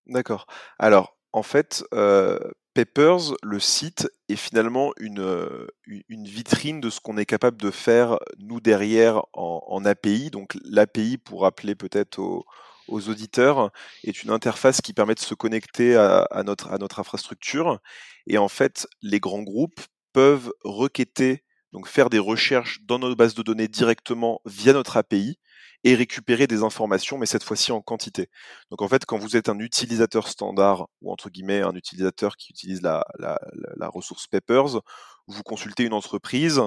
D'accord. 0.09 0.47
Alors, 0.79 1.17
En 1.33 1.43
fait, 1.43 1.85
euh, 1.93 2.39
Peppers, 2.73 3.35
le 3.43 3.61
site, 3.61 4.09
est 4.31 4.37
finalement 4.37 4.93
une, 4.99 5.21
euh, 5.21 5.67
une 5.87 6.25
vitrine 6.25 6.81
de 6.81 6.89
ce 6.89 7.01
qu'on 7.01 7.19
est 7.19 7.27
capable 7.27 7.59
de 7.59 7.71
faire, 7.71 8.19
nous, 8.39 8.61
derrière, 8.61 9.23
en, 9.35 9.85
API. 9.85 10.31
Donc 10.31 10.57
l'API, 10.65 11.19
pour 11.19 11.43
rappeler 11.43 11.75
peut-être 11.75 12.19
aux, 12.19 12.47
auditeurs, 12.89 13.71
est 14.05 14.23
une 14.23 14.31
interface 14.31 14.81
qui 14.81 14.93
permet 14.93 15.15
de 15.15 15.21
se 15.21 15.35
connecter 15.35 15.97
à, 15.97 16.43
notre, 16.45 16.73
à 16.73 16.79
notre 16.79 17.01
infrastructure. 17.01 17.81
Et 18.27 18.39
en 18.39 18.49
fait, 18.49 18.87
les 19.03 19.21
grands 19.21 19.43
groupes 19.43 19.81
peuvent 20.13 20.53
requêter, 20.65 21.45
donc 21.73 21.87
faire 21.87 22.11
des 22.11 22.19
recherches 22.19 22.81
dans 22.85 22.99
nos 22.99 23.15
bases 23.15 23.35
de 23.35 23.43
données 23.43 23.69
directement 23.69 24.41
via 24.45 24.73
notre 24.73 24.97
API 24.97 25.39
et 25.85 25.95
récupérer 25.95 26.47
des 26.47 26.63
informations, 26.63 27.19
mais 27.19 27.27
cette 27.27 27.45
fois-ci 27.45 27.71
en 27.73 27.81
quantité. 27.81 28.29
Donc 28.71 28.83
en 28.83 28.89
fait, 28.89 29.05
quand 29.07 29.19
vous 29.19 29.37
êtes 29.37 29.49
un 29.49 29.59
utilisateur 29.59 30.29
standard, 30.29 30.89
ou 31.03 31.13
entre 31.13 31.31
guillemets 31.31 31.63
un 31.63 31.75
utilisateur 31.75 32.37
qui 32.37 32.51
utilise 32.51 32.83
la, 32.83 33.05
ressource 33.81 34.27
Papers, 34.27 34.81
vous 35.29 35.43
consultez 35.43 35.85
une 35.85 35.93
entreprise, 35.93 36.61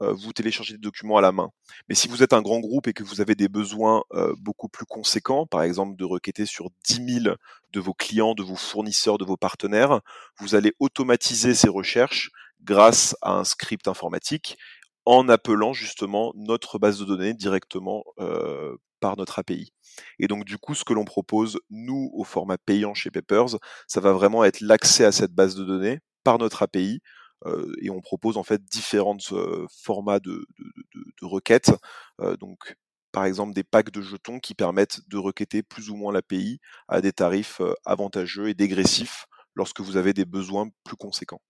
vous 0.00 0.32
téléchargez 0.32 0.74
des 0.74 0.80
documents 0.80 1.16
à 1.16 1.20
la 1.20 1.32
main. 1.32 1.50
Mais 1.88 1.94
si 1.94 2.08
vous 2.08 2.22
êtes 2.22 2.32
un 2.32 2.42
grand 2.42 2.60
groupe 2.60 2.86
et 2.88 2.92
que 2.92 3.02
vous 3.02 3.20
avez 3.20 3.34
des 3.34 3.48
besoins 3.48 4.02
euh, 4.12 4.34
beaucoup 4.38 4.68
plus 4.68 4.86
conséquents, 4.86 5.46
par 5.46 5.62
exemple 5.62 5.96
de 5.96 6.04
requêter 6.04 6.46
sur 6.46 6.68
10 6.84 7.22
000 7.22 7.36
de 7.72 7.80
vos 7.80 7.94
clients, 7.94 8.34
de 8.34 8.42
vos 8.42 8.56
fournisseurs, 8.56 9.18
de 9.18 9.24
vos 9.24 9.36
partenaires, 9.36 10.00
vous 10.38 10.54
allez 10.54 10.72
automatiser 10.80 11.54
ces 11.54 11.68
recherches 11.68 12.30
grâce 12.62 13.16
à 13.22 13.32
un 13.32 13.44
script 13.44 13.88
informatique 13.88 14.56
en 15.04 15.28
appelant 15.28 15.72
justement 15.72 16.32
notre 16.34 16.78
base 16.78 16.98
de 16.98 17.04
données 17.04 17.34
directement 17.34 18.04
euh, 18.18 18.76
par 19.00 19.16
notre 19.16 19.38
API. 19.38 19.72
Et 20.18 20.26
donc 20.26 20.44
du 20.44 20.58
coup, 20.58 20.74
ce 20.74 20.84
que 20.84 20.92
l'on 20.92 21.04
propose, 21.04 21.60
nous, 21.70 22.10
au 22.12 22.24
format 22.24 22.58
payant 22.58 22.94
chez 22.94 23.10
Peppers, 23.10 23.56
ça 23.86 24.00
va 24.00 24.12
vraiment 24.12 24.44
être 24.44 24.60
l'accès 24.60 25.04
à 25.04 25.12
cette 25.12 25.32
base 25.32 25.54
de 25.54 25.64
données 25.64 26.00
par 26.24 26.38
notre 26.38 26.62
API. 26.62 27.00
Euh, 27.44 27.72
et 27.82 27.90
on 27.90 28.00
propose 28.00 28.36
en 28.36 28.42
fait 28.42 28.64
différents 28.64 29.18
euh, 29.32 29.66
formats 29.70 30.20
de, 30.20 30.46
requêtes. 31.22 31.72
donc 32.40 32.76
par 33.12 33.24
exemple 33.24 33.54
des 33.54 33.64
packs 33.64 33.90
de 33.90 34.00
jetons 34.00 34.38
qui 34.38 34.54
permettent 34.54 35.00
de 35.08 35.16
requêter 35.16 35.62
plus 35.62 35.90
ou 35.90 35.96
moins 35.96 36.12
l'API 36.12 36.60
à 36.88 37.00
des 37.00 37.12
tarifs 37.12 37.60
avantageux 37.84 38.48
et 38.48 38.54
dégressifs 38.54 39.26
lorsque 39.54 39.80
vous 39.80 39.96
avez 39.96 40.12
des 40.12 40.24
besoins 40.24 40.68
plus 40.84 40.96
conséquents. 40.96 41.40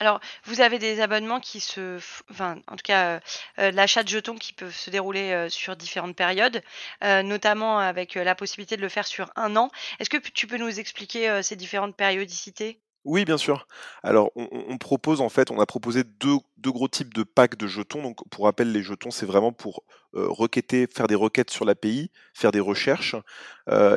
Alors, 0.00 0.20
vous 0.44 0.60
avez 0.60 0.78
des 0.78 1.00
abonnements 1.00 1.40
qui 1.40 1.60
se, 1.60 1.98
enfin, 2.30 2.60
en 2.66 2.76
tout 2.76 2.82
cas, 2.82 3.16
euh, 3.16 3.20
euh, 3.60 3.70
l'achat 3.70 4.02
de 4.02 4.08
jetons 4.08 4.34
qui 4.34 4.52
peuvent 4.52 4.74
se 4.74 4.90
dérouler 4.90 5.32
euh, 5.32 5.48
sur 5.48 5.76
différentes 5.76 6.16
périodes, 6.16 6.62
notamment 7.00 7.78
avec 7.78 8.14
la 8.14 8.34
possibilité 8.34 8.76
de 8.76 8.82
le 8.82 8.88
faire 8.88 9.06
sur 9.06 9.30
un 9.36 9.56
an. 9.56 9.70
Est-ce 10.00 10.10
que 10.10 10.16
tu 10.16 10.46
peux 10.46 10.58
nous 10.58 10.80
expliquer 10.80 11.42
ces 11.42 11.56
différentes 11.56 11.96
périodicités? 11.96 12.80
Oui, 13.04 13.26
bien 13.26 13.36
sûr. 13.36 13.66
Alors, 14.02 14.30
on, 14.34 14.78
propose 14.78 15.20
en 15.20 15.28
fait, 15.28 15.50
on 15.50 15.60
a 15.60 15.66
proposé 15.66 16.04
deux, 16.04 16.38
gros 16.58 16.88
types 16.88 17.12
de 17.12 17.22
packs 17.22 17.56
de 17.56 17.66
jetons. 17.66 18.02
Donc, 18.02 18.26
pour 18.30 18.44
rappel, 18.46 18.72
les 18.72 18.82
jetons, 18.82 19.10
c'est 19.10 19.26
vraiment 19.26 19.52
pour 19.52 19.84
requêter, 20.14 20.86
faire 20.86 21.06
des 21.06 21.14
requêtes 21.14 21.50
sur 21.50 21.66
l'API, 21.66 22.10
faire 22.32 22.50
des 22.50 22.60
recherches. 22.60 23.16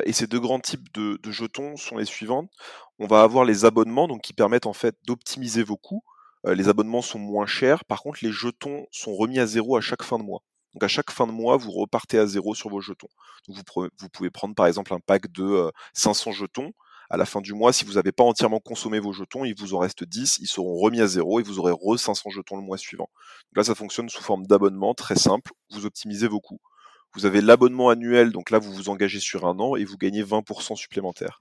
et 0.04 0.12
ces 0.12 0.26
deux 0.26 0.40
grands 0.40 0.60
types 0.60 0.92
de, 0.92 1.18
jetons 1.30 1.76
sont 1.76 1.96
les 1.96 2.04
suivantes. 2.04 2.50
On 2.98 3.06
va 3.06 3.22
avoir 3.22 3.46
les 3.46 3.64
abonnements, 3.64 4.08
donc 4.08 4.22
qui 4.22 4.34
permettent 4.34 4.66
en 4.66 4.74
fait 4.74 4.96
d'optimiser 5.06 5.62
vos 5.62 5.76
coûts. 5.76 6.02
les 6.44 6.68
abonnements 6.68 7.02
sont 7.02 7.18
moins 7.18 7.46
chers. 7.46 7.86
Par 7.86 8.02
contre, 8.02 8.18
les 8.22 8.32
jetons 8.32 8.86
sont 8.90 9.14
remis 9.14 9.38
à 9.38 9.46
zéro 9.46 9.76
à 9.76 9.80
chaque 9.80 10.02
fin 10.02 10.18
de 10.18 10.24
mois. 10.24 10.42
Donc 10.74 10.84
à 10.84 10.88
chaque 10.88 11.10
fin 11.10 11.26
de 11.26 11.32
mois, 11.32 11.56
vous 11.56 11.70
repartez 11.70 12.18
à 12.18 12.26
zéro 12.26 12.54
sur 12.54 12.68
vos 12.68 12.82
jetons. 12.82 13.08
vous, 13.48 13.62
vous 13.74 14.08
pouvez 14.10 14.28
prendre 14.30 14.54
par 14.54 14.66
exemple 14.66 14.92
un 14.92 15.00
pack 15.00 15.32
de 15.32 15.72
500 15.94 16.32
jetons 16.32 16.74
à 17.10 17.16
la 17.16 17.24
fin 17.24 17.40
du 17.40 17.54
mois, 17.54 17.72
si 17.72 17.84
vous 17.84 17.94
n'avez 17.94 18.12
pas 18.12 18.24
entièrement 18.24 18.60
consommé 18.60 18.98
vos 19.00 19.12
jetons, 19.12 19.44
il 19.44 19.54
vous 19.54 19.74
en 19.74 19.78
reste 19.78 20.04
10, 20.04 20.38
ils 20.40 20.46
seront 20.46 20.76
remis 20.76 21.00
à 21.00 21.06
zéro 21.06 21.40
et 21.40 21.42
vous 21.42 21.58
aurez 21.58 21.72
re 21.72 21.98
500 21.98 22.30
jetons 22.30 22.56
le 22.56 22.62
mois 22.62 22.78
suivant. 22.78 23.08
Donc 23.50 23.56
là, 23.56 23.64
ça 23.64 23.74
fonctionne 23.74 24.08
sous 24.08 24.22
forme 24.22 24.46
d'abonnement, 24.46 24.94
très 24.94 25.16
simple, 25.16 25.52
vous 25.70 25.86
optimisez 25.86 26.28
vos 26.28 26.40
coûts. 26.40 26.60
Vous 27.14 27.24
avez 27.24 27.40
l'abonnement 27.40 27.88
annuel, 27.88 28.32
donc 28.32 28.50
là 28.50 28.58
vous 28.58 28.70
vous 28.70 28.90
engagez 28.90 29.18
sur 29.18 29.46
un 29.46 29.58
an 29.60 29.76
et 29.76 29.84
vous 29.84 29.96
gagnez 29.96 30.22
20% 30.22 30.76
supplémentaire. 30.76 31.40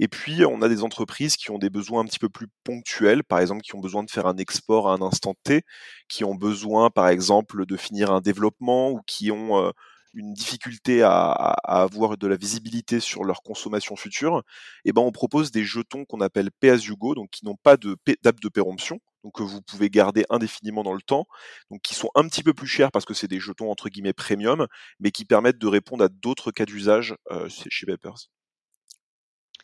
Et 0.00 0.08
puis 0.08 0.44
on 0.44 0.62
a 0.62 0.68
des 0.68 0.82
entreprises 0.82 1.36
qui 1.36 1.52
ont 1.52 1.58
des 1.58 1.70
besoins 1.70 2.00
un 2.02 2.04
petit 2.06 2.18
peu 2.18 2.28
plus 2.28 2.48
ponctuels, 2.64 3.22
par 3.22 3.38
exemple 3.38 3.62
qui 3.62 3.76
ont 3.76 3.80
besoin 3.80 4.02
de 4.02 4.10
faire 4.10 4.26
un 4.26 4.36
export 4.36 4.90
à 4.90 4.94
un 4.94 5.02
instant 5.02 5.34
T, 5.44 5.62
qui 6.08 6.24
ont 6.24 6.34
besoin 6.34 6.90
par 6.90 7.08
exemple 7.08 7.66
de 7.66 7.76
finir 7.76 8.10
un 8.10 8.20
développement 8.20 8.90
ou 8.90 9.00
qui 9.06 9.30
ont 9.30 9.58
euh, 9.58 9.70
une 10.16 10.32
difficulté 10.32 11.02
à, 11.02 11.54
avoir 11.62 12.16
de 12.16 12.26
la 12.26 12.36
visibilité 12.36 13.00
sur 13.00 13.22
leur 13.22 13.42
consommation 13.42 13.96
future, 13.96 14.42
eh 14.84 14.92
ben 14.92 15.02
on 15.02 15.12
propose 15.12 15.50
des 15.50 15.64
jetons 15.64 16.04
qu'on 16.06 16.20
appelle 16.20 16.50
pay 16.50 16.70
as 16.70 16.78
donc 17.14 17.30
qui 17.30 17.44
n'ont 17.44 17.56
pas 17.56 17.76
de 17.76 17.96
date 18.22 18.40
de 18.42 18.48
péremption, 18.48 18.98
donc 19.22 19.34
que 19.34 19.42
vous 19.42 19.60
pouvez 19.60 19.90
garder 19.90 20.24
indéfiniment 20.30 20.82
dans 20.82 20.94
le 20.94 21.02
temps, 21.02 21.26
donc 21.70 21.82
qui 21.82 21.94
sont 21.94 22.10
un 22.14 22.26
petit 22.28 22.42
peu 22.42 22.54
plus 22.54 22.66
chers 22.66 22.90
parce 22.90 23.04
que 23.04 23.14
c'est 23.14 23.28
des 23.28 23.40
jetons 23.40 23.70
entre 23.70 23.90
guillemets 23.90 24.14
premium, 24.14 24.66
mais 25.00 25.10
qui 25.10 25.24
permettent 25.24 25.58
de 25.58 25.66
répondre 25.66 26.04
à 26.04 26.08
d'autres 26.08 26.50
cas 26.50 26.64
d'usage 26.64 27.14
euh, 27.30 27.48
chez 27.68 27.86
Vapers. 27.86 28.28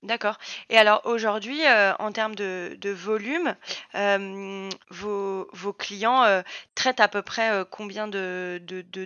D'accord. 0.03 0.39
Et 0.69 0.77
alors 0.77 1.03
aujourd'hui, 1.05 1.65
euh, 1.65 1.95
en 2.01 2.11
termes 2.11 2.35
de, 2.35 2.91
volume, 2.91 3.55
euh, 3.95 4.69
vos, 4.91 5.73
clients 5.79 6.25
euh, 6.25 6.43
traitent 6.75 6.99
à 6.99 7.07
peu 7.07 7.23
près 7.23 7.65
combien 7.71 8.09
de, 8.09 8.61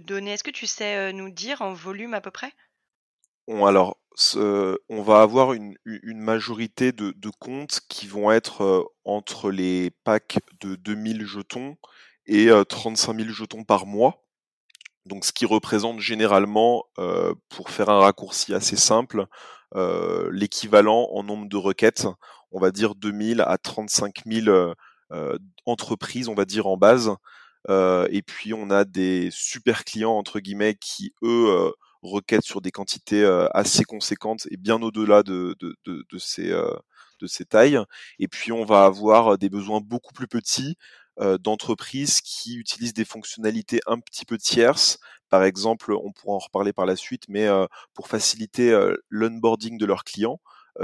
données? 0.04 0.32
Est-ce 0.32 0.44
que 0.44 0.50
tu 0.50 0.66
sais 0.66 1.12
nous 1.12 1.28
dire 1.28 1.60
en 1.60 1.74
volume 1.74 2.14
à 2.14 2.22
peu 2.22 2.30
près? 2.30 2.50
Alors, 3.48 3.98
on 4.34 5.02
va 5.02 5.20
avoir 5.20 5.52
une, 5.52 5.76
majorité 6.14 6.92
de, 6.92 7.30
comptes 7.38 7.80
qui 7.88 8.06
vont 8.06 8.32
être 8.32 8.90
entre 9.04 9.50
les 9.50 9.90
packs 10.02 10.38
de 10.60 10.76
2000 10.76 11.26
jetons 11.26 11.76
et 12.24 12.48
35 12.70 13.18
000 13.18 13.28
jetons 13.32 13.64
par 13.64 13.84
mois. 13.84 14.25
Donc, 15.06 15.24
ce 15.24 15.32
qui 15.32 15.46
représente 15.46 16.00
généralement, 16.00 16.84
pour 17.48 17.70
faire 17.70 17.88
un 17.88 18.00
raccourci 18.00 18.54
assez 18.54 18.76
simple, 18.76 19.26
euh, 19.74 20.30
l'équivalent 20.32 21.08
en 21.12 21.22
nombre 21.24 21.48
de 21.48 21.56
requêtes, 21.56 22.06
on 22.52 22.60
va 22.60 22.70
dire 22.70 22.94
2000 22.94 23.40
à 23.40 23.58
35 23.58 24.22
000 24.24 24.48
euh, 24.48 24.74
euh, 25.12 25.38
entreprises, 25.66 26.28
on 26.28 26.34
va 26.34 26.44
dire 26.44 26.66
en 26.66 26.76
base. 26.76 27.10
et 27.68 28.22
puis 28.22 28.54
on 28.54 28.70
a 28.70 28.84
des 28.84 29.28
super 29.32 29.84
clients 29.84 30.12
entre 30.12 30.38
guillemets 30.40 30.76
qui 30.76 31.12
eux 31.22 31.72
requêtent 32.02 32.44
sur 32.44 32.60
des 32.60 32.70
quantités 32.70 33.24
assez 33.52 33.82
conséquentes 33.84 34.46
et 34.50 34.56
bien 34.56 34.80
au-delà 34.82 35.22
de, 35.24 35.56
de, 35.58 35.76
de, 35.84 36.18
ces, 36.18 36.48
de 37.20 37.26
ces 37.26 37.44
tailles. 37.44 37.80
Et 38.20 38.28
puis 38.28 38.52
on 38.52 38.64
va 38.64 38.84
avoir 38.84 39.36
des 39.36 39.48
besoins 39.48 39.80
beaucoup 39.80 40.14
plus 40.14 40.28
petits 40.28 40.76
d'entreprises 41.18 42.20
qui 42.20 42.56
utilisent 42.56 42.94
des 42.94 43.04
fonctionnalités 43.04 43.80
un 43.86 43.98
petit 43.98 44.24
peu 44.24 44.38
tierces 44.38 44.98
par 45.28 45.42
exemple, 45.42 45.92
on 45.92 46.12
pourra 46.12 46.36
en 46.36 46.38
reparler 46.38 46.72
par 46.72 46.86
la 46.86 46.96
suite, 46.96 47.24
mais 47.28 47.48
pour 47.94 48.08
faciliter 48.08 48.78
l'onboarding 49.08 49.76
de 49.78 49.86
leurs 49.86 50.04
clients, 50.04 50.40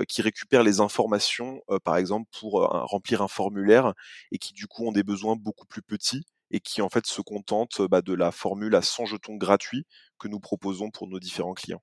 qui 0.09 0.23
récupèrent 0.23 0.63
les 0.63 0.81
informations, 0.81 1.63
par 1.85 1.97
exemple, 1.97 2.29
pour 2.39 2.63
remplir 2.63 3.23
un 3.23 3.29
formulaire 3.29 3.95
et 4.33 4.39
qui 4.39 4.53
du 4.53 4.67
coup 4.67 4.87
ont 4.87 4.93
des 4.93 5.03
besoins 5.03 5.37
beaucoup 5.37 5.67
plus 5.67 5.83
petits 5.83 6.25
et 6.51 6.61
qui 6.61 6.83
en 6.83 6.89
fait 6.89 7.07
se 7.07 7.21
contentent 7.23 7.83
bah, 7.83 8.03
de 8.03 8.13
la 8.13 8.31
formule 8.31 8.75
à 8.75 8.83
100 8.83 9.07
jetons 9.07 9.37
gratuits 9.37 9.87
que 10.19 10.29
nous 10.29 10.41
proposons 10.41 10.91
pour 10.91 11.09
nos 11.09 11.21
différents 11.21 11.55
clients. 11.55 11.83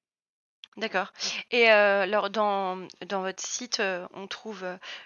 D'accord. 0.77 1.11
Et 1.51 1.67
alors 1.67 2.29
dans, 2.29 2.87
dans 3.07 3.21
votre 3.21 3.45
site, 3.45 3.81
on 4.13 4.27
trouve 4.27 4.65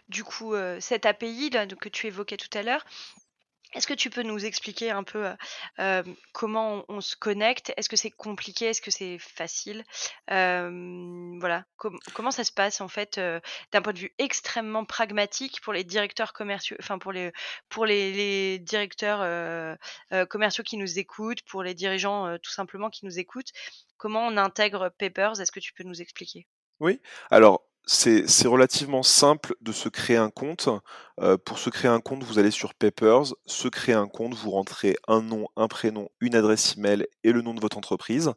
du 0.10 0.24
coup 0.24 0.54
cette 0.80 1.06
API 1.06 1.52
que 1.80 1.90
tu 1.90 2.08
évoquais 2.08 2.38
tout 2.38 2.58
à 2.58 2.64
l'heure. 2.64 2.84
Est-ce 3.74 3.88
que 3.88 3.94
tu 3.94 4.10
peux 4.10 4.24
nous 4.24 4.46
expliquer 4.46 4.92
un 4.92 5.04
peu 5.04 5.32
comment 6.32 6.86
on, 6.88 7.02
se 7.02 7.16
connecte? 7.16 7.74
Est-ce 7.78 7.90
que 7.90 7.96
c'est 7.96 8.12
compliqué? 8.12 8.68
Est-ce 8.68 8.82
que 8.82 8.92
c'est 8.92 9.18
facile? 9.20 9.84
Voilà, 10.28 11.66
comment 12.14 12.32
ça 12.32 12.44
se 12.44 12.52
passe 12.52 12.82
en 12.82 12.88
fait 12.88 13.20
d'un 13.72 13.82
point 13.82 13.94
de 13.94 14.00
vue 14.00 14.14
extrêmement 14.18 14.86
pragmatique 14.86 15.62
pour 15.62 15.74
les 15.74 15.84
directeurs 15.84 16.34
commerciaux, 16.34 16.78
enfin 16.80 17.00
pour 17.00 17.12
les 17.12 17.32
pour 17.70 17.86
les, 17.86 18.60
directeurs 18.60 19.78
commerciaux 20.30 20.64
qui 20.64 20.78
nous 20.78 21.00
écoutent, 21.00 21.42
pour 21.44 21.64
les 21.64 21.74
dirigeants 21.74 22.38
tout 22.40 22.52
simplement 22.52 22.90
qui 22.90 23.06
nous 23.06 23.20
écoutent. 23.20 23.52
Comment 23.98 24.28
on 24.28 24.38
intègre 24.38 24.90
Papers? 24.98 25.40
Est-ce 25.40 25.52
que 25.52 25.60
tu 25.60 25.74
peux 25.74 25.84
nous 25.84 26.02
expliquer? 26.02 26.48
Oui. 26.80 27.00
Alors 27.32 27.64
c'est 27.86 28.48
relativement 28.48 29.04
simple 29.04 29.56
de 29.62 29.72
se 29.72 29.90
créer 29.90 30.18
un 30.18 30.30
compte. 30.30 30.70
Euh, 31.20 31.38
pour 31.38 31.60
se 31.60 31.70
créer 31.70 31.92
un 31.92 32.00
compte, 32.00 32.24
vous 32.24 32.40
allez 32.40 32.50
sur 32.50 32.74
Papers, 32.74 33.36
se 33.46 33.68
créer 33.68 33.94
un 33.94 34.08
compte, 34.08 34.34
vous 34.34 34.52
rentrez 34.52 34.96
un 35.08 35.22
nom, 35.22 35.48
un 35.56 35.68
prénom, 35.68 36.10
une 36.22 36.36
adresse 36.36 36.78
email 36.78 37.06
et 37.24 37.32
le 37.32 37.42
nom 37.42 37.54
de 37.54 37.60
votre 37.60 37.78
entreprise, 37.78 38.32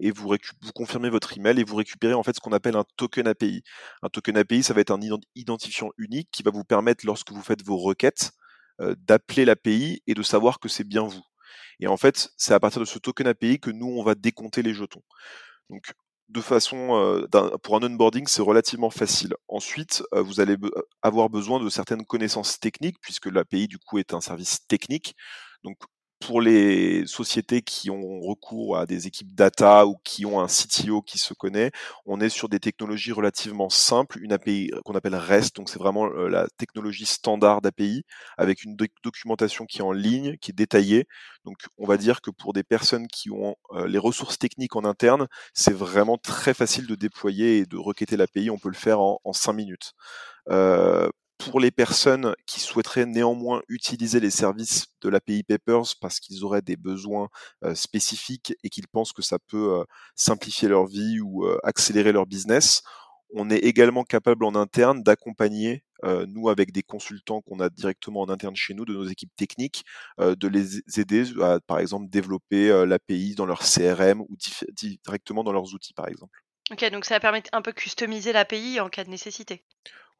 et 0.00 0.10
vous, 0.10 0.28
vous 0.28 0.72
confirmez 0.72 1.10
votre 1.10 1.36
email 1.38 1.58
et 1.60 1.64
vous 1.64 1.76
récupérez 1.76 2.14
en 2.14 2.22
fait 2.22 2.34
ce 2.34 2.40
qu'on 2.40 2.52
appelle 2.52 2.76
un 2.76 2.84
token 2.96 3.28
API. 3.28 3.62
Un 4.02 4.08
token 4.08 4.36
API, 4.36 4.62
ça 4.62 4.74
va 4.74 4.80
être 4.80 4.90
un 4.90 5.00
identifiant 5.34 5.90
unique 5.96 6.28
qui 6.32 6.42
va 6.42 6.50
vous 6.50 6.64
permettre, 6.64 7.06
lorsque 7.06 7.30
vous 7.30 7.42
faites 7.42 7.64
vos 7.64 7.78
requêtes, 7.78 8.32
euh, 8.80 8.94
d'appeler 8.98 9.44
l'API 9.44 10.02
et 10.06 10.14
de 10.14 10.22
savoir 10.22 10.60
que 10.60 10.68
c'est 10.68 10.84
bien 10.84 11.02
vous. 11.02 11.22
Et 11.80 11.86
en 11.86 11.96
fait, 11.96 12.30
c'est 12.36 12.54
à 12.54 12.60
partir 12.60 12.80
de 12.80 12.86
ce 12.86 12.98
token 12.98 13.26
API 13.28 13.60
que 13.60 13.70
nous, 13.70 13.86
on 13.86 14.02
va 14.02 14.14
décompter 14.14 14.62
les 14.62 14.74
jetons. 14.74 15.02
Donc, 15.70 15.92
de 16.28 16.40
façon, 16.40 17.26
pour 17.62 17.76
un 17.76 17.82
onboarding, 17.82 18.26
c'est 18.26 18.42
relativement 18.42 18.90
facile. 18.90 19.34
Ensuite, 19.48 20.02
vous 20.12 20.40
allez 20.40 20.56
avoir 21.02 21.30
besoin 21.30 21.62
de 21.62 21.68
certaines 21.70 22.04
connaissances 22.04 22.60
techniques, 22.60 22.98
puisque 23.00 23.26
l'API, 23.26 23.66
du 23.68 23.78
coup, 23.78 23.98
est 23.98 24.12
un 24.14 24.20
service 24.20 24.66
technique. 24.66 25.14
Donc, 25.64 25.78
pour 26.20 26.40
les 26.40 27.06
sociétés 27.06 27.62
qui 27.62 27.90
ont 27.90 28.20
recours 28.20 28.76
à 28.76 28.86
des 28.86 29.06
équipes 29.06 29.34
data 29.34 29.86
ou 29.86 29.96
qui 30.04 30.26
ont 30.26 30.40
un 30.40 30.46
CTO 30.46 31.02
qui 31.02 31.18
se 31.18 31.34
connaît, 31.34 31.70
on 32.06 32.20
est 32.20 32.28
sur 32.28 32.48
des 32.48 32.60
technologies 32.60 33.12
relativement 33.12 33.68
simples, 33.70 34.18
une 34.22 34.32
API 34.32 34.70
qu'on 34.84 34.94
appelle 34.94 35.14
REST, 35.14 35.56
donc 35.56 35.68
c'est 35.68 35.78
vraiment 35.78 36.06
euh, 36.06 36.28
la 36.28 36.46
technologie 36.58 37.06
standard 37.06 37.60
d'API 37.60 38.04
avec 38.36 38.64
une 38.64 38.76
documentation 39.02 39.64
qui 39.66 39.78
est 39.78 39.82
en 39.82 39.92
ligne, 39.92 40.36
qui 40.38 40.50
est 40.50 40.54
détaillée. 40.54 41.06
Donc 41.44 41.56
on 41.78 41.86
va 41.86 41.96
dire 41.96 42.20
que 42.20 42.30
pour 42.30 42.52
des 42.52 42.64
personnes 42.64 43.06
qui 43.08 43.30
ont 43.30 43.56
euh, 43.72 43.86
les 43.86 43.98
ressources 43.98 44.38
techniques 44.38 44.76
en 44.76 44.84
interne, 44.84 45.28
c'est 45.54 45.74
vraiment 45.74 46.18
très 46.18 46.54
facile 46.54 46.86
de 46.86 46.94
déployer 46.94 47.58
et 47.58 47.66
de 47.66 47.76
requêter 47.76 48.16
l'API, 48.16 48.50
on 48.50 48.58
peut 48.58 48.68
le 48.68 48.74
faire 48.74 49.00
en, 49.00 49.20
en 49.24 49.32
5 49.32 49.52
minutes. 49.52 49.92
Euh, 50.50 51.08
pour 51.38 51.60
les 51.60 51.70
personnes 51.70 52.34
qui 52.46 52.60
souhaiteraient 52.60 53.06
néanmoins 53.06 53.62
utiliser 53.68 54.20
les 54.20 54.30
services 54.30 54.86
de 55.00 55.08
l'API 55.08 55.44
Papers 55.44 55.94
parce 56.00 56.20
qu'ils 56.20 56.44
auraient 56.44 56.62
des 56.62 56.76
besoins 56.76 57.28
spécifiques 57.74 58.54
et 58.64 58.68
qu'ils 58.68 58.88
pensent 58.88 59.12
que 59.12 59.22
ça 59.22 59.38
peut 59.38 59.84
simplifier 60.16 60.68
leur 60.68 60.86
vie 60.86 61.20
ou 61.20 61.46
accélérer 61.62 62.12
leur 62.12 62.26
business, 62.26 62.82
on 63.34 63.50
est 63.50 63.58
également 63.58 64.04
capable 64.04 64.44
en 64.44 64.54
interne 64.54 65.02
d'accompagner, 65.02 65.84
nous 66.02 66.48
avec 66.48 66.72
des 66.72 66.82
consultants 66.82 67.40
qu'on 67.42 67.60
a 67.60 67.68
directement 67.68 68.22
en 68.22 68.28
interne 68.28 68.56
chez 68.56 68.74
nous, 68.74 68.84
de 68.84 68.94
nos 68.94 69.04
équipes 69.06 69.34
techniques, 69.36 69.84
de 70.18 70.48
les 70.48 70.80
aider 70.98 71.24
à, 71.40 71.60
par 71.60 71.78
exemple, 71.78 72.08
développer 72.08 72.86
l'API 72.86 73.34
dans 73.34 73.46
leur 73.46 73.60
CRM 73.60 74.22
ou 74.22 74.36
directement 74.72 75.44
dans 75.44 75.52
leurs 75.52 75.74
outils, 75.74 75.94
par 75.94 76.08
exemple. 76.08 76.38
Ok, 76.70 76.84
donc 76.90 77.04
ça 77.04 77.20
permet 77.20 77.42
un 77.52 77.62
peu 77.62 77.72
customiser 77.72 78.32
l'API 78.32 78.80
en 78.80 78.88
cas 78.88 79.04
de 79.04 79.10
nécessité. 79.10 79.64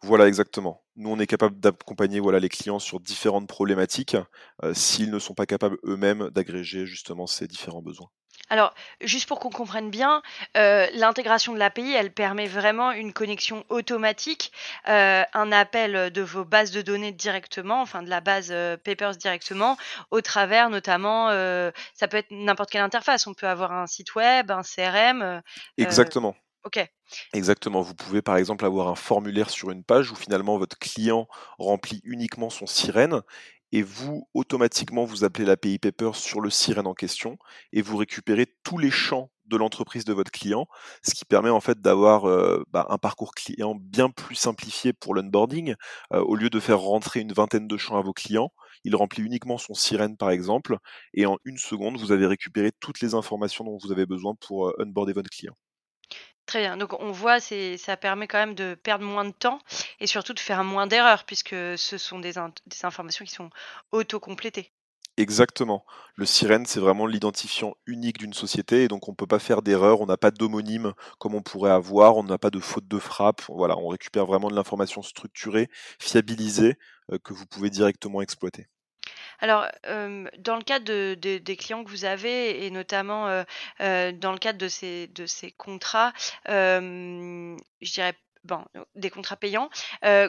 Voilà, 0.02 0.28
exactement. 0.28 0.84
Nous, 0.96 1.10
on 1.10 1.18
est 1.18 1.26
capable 1.26 1.58
d'accompagner 1.58 2.20
voilà, 2.20 2.38
les 2.38 2.48
clients 2.48 2.78
sur 2.78 3.00
différentes 3.00 3.48
problématiques 3.48 4.16
euh, 4.62 4.72
s'ils 4.72 5.10
ne 5.10 5.18
sont 5.18 5.34
pas 5.34 5.46
capables 5.46 5.78
eux-mêmes 5.84 6.30
d'agréger 6.30 6.86
justement 6.86 7.26
ces 7.26 7.48
différents 7.48 7.82
besoins. 7.82 8.08
Alors, 8.50 8.72
juste 9.00 9.26
pour 9.26 9.40
qu'on 9.40 9.50
comprenne 9.50 9.90
bien, 9.90 10.22
euh, 10.56 10.86
l'intégration 10.94 11.52
de 11.52 11.58
l'API, 11.58 11.92
elle 11.92 12.12
permet 12.12 12.46
vraiment 12.46 12.92
une 12.92 13.12
connexion 13.12 13.64
automatique, 13.68 14.52
euh, 14.88 15.22
un 15.34 15.52
appel 15.52 16.12
de 16.12 16.22
vos 16.22 16.44
bases 16.44 16.70
de 16.70 16.80
données 16.80 17.12
directement, 17.12 17.82
enfin 17.82 18.02
de 18.02 18.08
la 18.08 18.20
base 18.20 18.54
Papers 18.84 19.16
directement, 19.16 19.76
au 20.10 20.20
travers 20.20 20.70
notamment, 20.70 21.28
ça 21.94 22.08
peut 22.08 22.16
être 22.16 22.30
n'importe 22.30 22.70
quelle 22.70 22.82
interface. 22.82 23.26
On 23.26 23.34
peut 23.34 23.48
avoir 23.48 23.72
un 23.72 23.86
site 23.86 24.14
web, 24.14 24.50
un 24.50 24.62
CRM. 24.62 25.42
Exactement. 25.76 26.34
Exactement. 27.32 27.80
Vous 27.80 27.94
pouvez 27.94 28.22
par 28.22 28.36
exemple 28.36 28.64
avoir 28.64 28.88
un 28.88 28.94
formulaire 28.94 29.50
sur 29.50 29.70
une 29.70 29.84
page 29.84 30.10
où 30.12 30.16
finalement 30.16 30.58
votre 30.58 30.78
client 30.78 31.26
remplit 31.58 32.00
uniquement 32.04 32.50
son 32.50 32.66
sirène 32.66 33.22
et 33.72 33.82
vous, 33.82 34.26
automatiquement, 34.34 35.04
vous 35.04 35.24
appelez 35.24 35.44
l'API 35.44 35.78
Paper 35.78 36.10
sur 36.14 36.40
le 36.40 36.50
sirène 36.50 36.86
en 36.86 36.94
question 36.94 37.36
et 37.72 37.82
vous 37.82 37.96
récupérez 37.96 38.46
tous 38.62 38.78
les 38.78 38.90
champs 38.90 39.30
de 39.46 39.56
l'entreprise 39.56 40.04
de 40.04 40.12
votre 40.12 40.30
client, 40.30 40.66
ce 41.02 41.14
qui 41.14 41.24
permet 41.24 41.48
en 41.50 41.60
fait 41.60 41.80
d'avoir 41.80 42.28
euh, 42.28 42.62
bah, 42.70 42.86
un 42.90 42.98
parcours 42.98 43.32
client 43.34 43.74
bien 43.74 44.10
plus 44.10 44.34
simplifié 44.34 44.92
pour 44.92 45.14
l'onboarding. 45.14 45.74
Euh, 46.12 46.20
au 46.20 46.34
lieu 46.36 46.50
de 46.50 46.60
faire 46.60 46.80
rentrer 46.80 47.20
une 47.20 47.32
vingtaine 47.32 47.66
de 47.66 47.76
champs 47.78 47.96
à 47.96 48.02
vos 48.02 48.12
clients, 48.12 48.52
il 48.84 48.94
remplit 48.96 49.22
uniquement 49.22 49.58
son 49.58 49.74
sirène 49.74 50.16
par 50.18 50.30
exemple, 50.30 50.76
et 51.14 51.24
en 51.26 51.38
une 51.44 51.58
seconde, 51.58 51.96
vous 51.98 52.12
avez 52.12 52.26
récupéré 52.26 52.72
toutes 52.80 53.00
les 53.00 53.14
informations 53.14 53.64
dont 53.64 53.78
vous 53.82 53.92
avez 53.92 54.06
besoin 54.06 54.34
pour 54.40 54.68
euh, 54.68 54.74
onboarder 54.80 55.14
votre 55.14 55.30
client. 55.30 55.56
Très 56.48 56.60
bien. 56.62 56.78
Donc 56.78 56.98
on 56.98 57.12
voit, 57.12 57.40
ça 57.40 57.96
permet 57.98 58.26
quand 58.26 58.38
même 58.38 58.54
de 58.54 58.74
perdre 58.74 59.04
moins 59.04 59.26
de 59.26 59.32
temps 59.32 59.60
et 60.00 60.06
surtout 60.06 60.32
de 60.32 60.40
faire 60.40 60.64
moins 60.64 60.86
d'erreurs 60.86 61.24
puisque 61.24 61.50
ce 61.50 61.98
sont 61.98 62.18
des, 62.20 62.32
des 62.66 62.84
informations 62.84 63.24
qui 63.26 63.32
sont 63.32 63.50
auto-complétées. 63.92 64.72
Exactement. 65.18 65.84
Le 66.14 66.24
sirène, 66.24 66.64
c'est 66.64 66.80
vraiment 66.80 67.04
l'identifiant 67.06 67.76
unique 67.86 68.16
d'une 68.18 68.32
société 68.32 68.84
et 68.84 68.88
donc 68.88 69.08
on 69.08 69.10
ne 69.10 69.16
peut 69.16 69.26
pas 69.26 69.38
faire 69.40 69.60
d'erreur, 69.60 70.00
on 70.00 70.06
n'a 70.06 70.16
pas 70.16 70.30
d'homonyme 70.30 70.94
comme 71.18 71.34
on 71.34 71.42
pourrait 71.42 71.70
avoir, 71.70 72.16
on 72.16 72.24
n'a 72.24 72.38
pas 72.38 72.50
de 72.50 72.60
faute 72.60 72.88
de 72.88 72.98
frappe. 72.98 73.42
Voilà, 73.48 73.76
on 73.76 73.88
récupère 73.88 74.24
vraiment 74.24 74.48
de 74.48 74.54
l'information 74.56 75.02
structurée, 75.02 75.68
fiabilisée, 75.98 76.78
euh, 77.12 77.18
que 77.22 77.34
vous 77.34 77.44
pouvez 77.44 77.68
directement 77.68 78.22
exploiter. 78.22 78.68
Alors, 79.40 79.66
dans 80.38 80.56
le 80.56 80.62
cadre 80.62 80.84
de 80.84 81.14
des 81.38 81.56
clients 81.56 81.84
que 81.84 81.90
vous 81.90 82.04
avez 82.04 82.64
et 82.66 82.70
notamment, 82.70 83.26
dans 83.78 84.32
le 84.32 84.38
cadre 84.38 84.58
de 84.58 84.68
ces 84.68 85.06
de 85.08 85.26
ces 85.26 85.50
contrats, 85.52 86.12
je 86.46 87.56
dirais, 87.80 88.14
bon, 88.44 88.64
des 88.94 89.10
contrats 89.10 89.36
payants, 89.36 89.70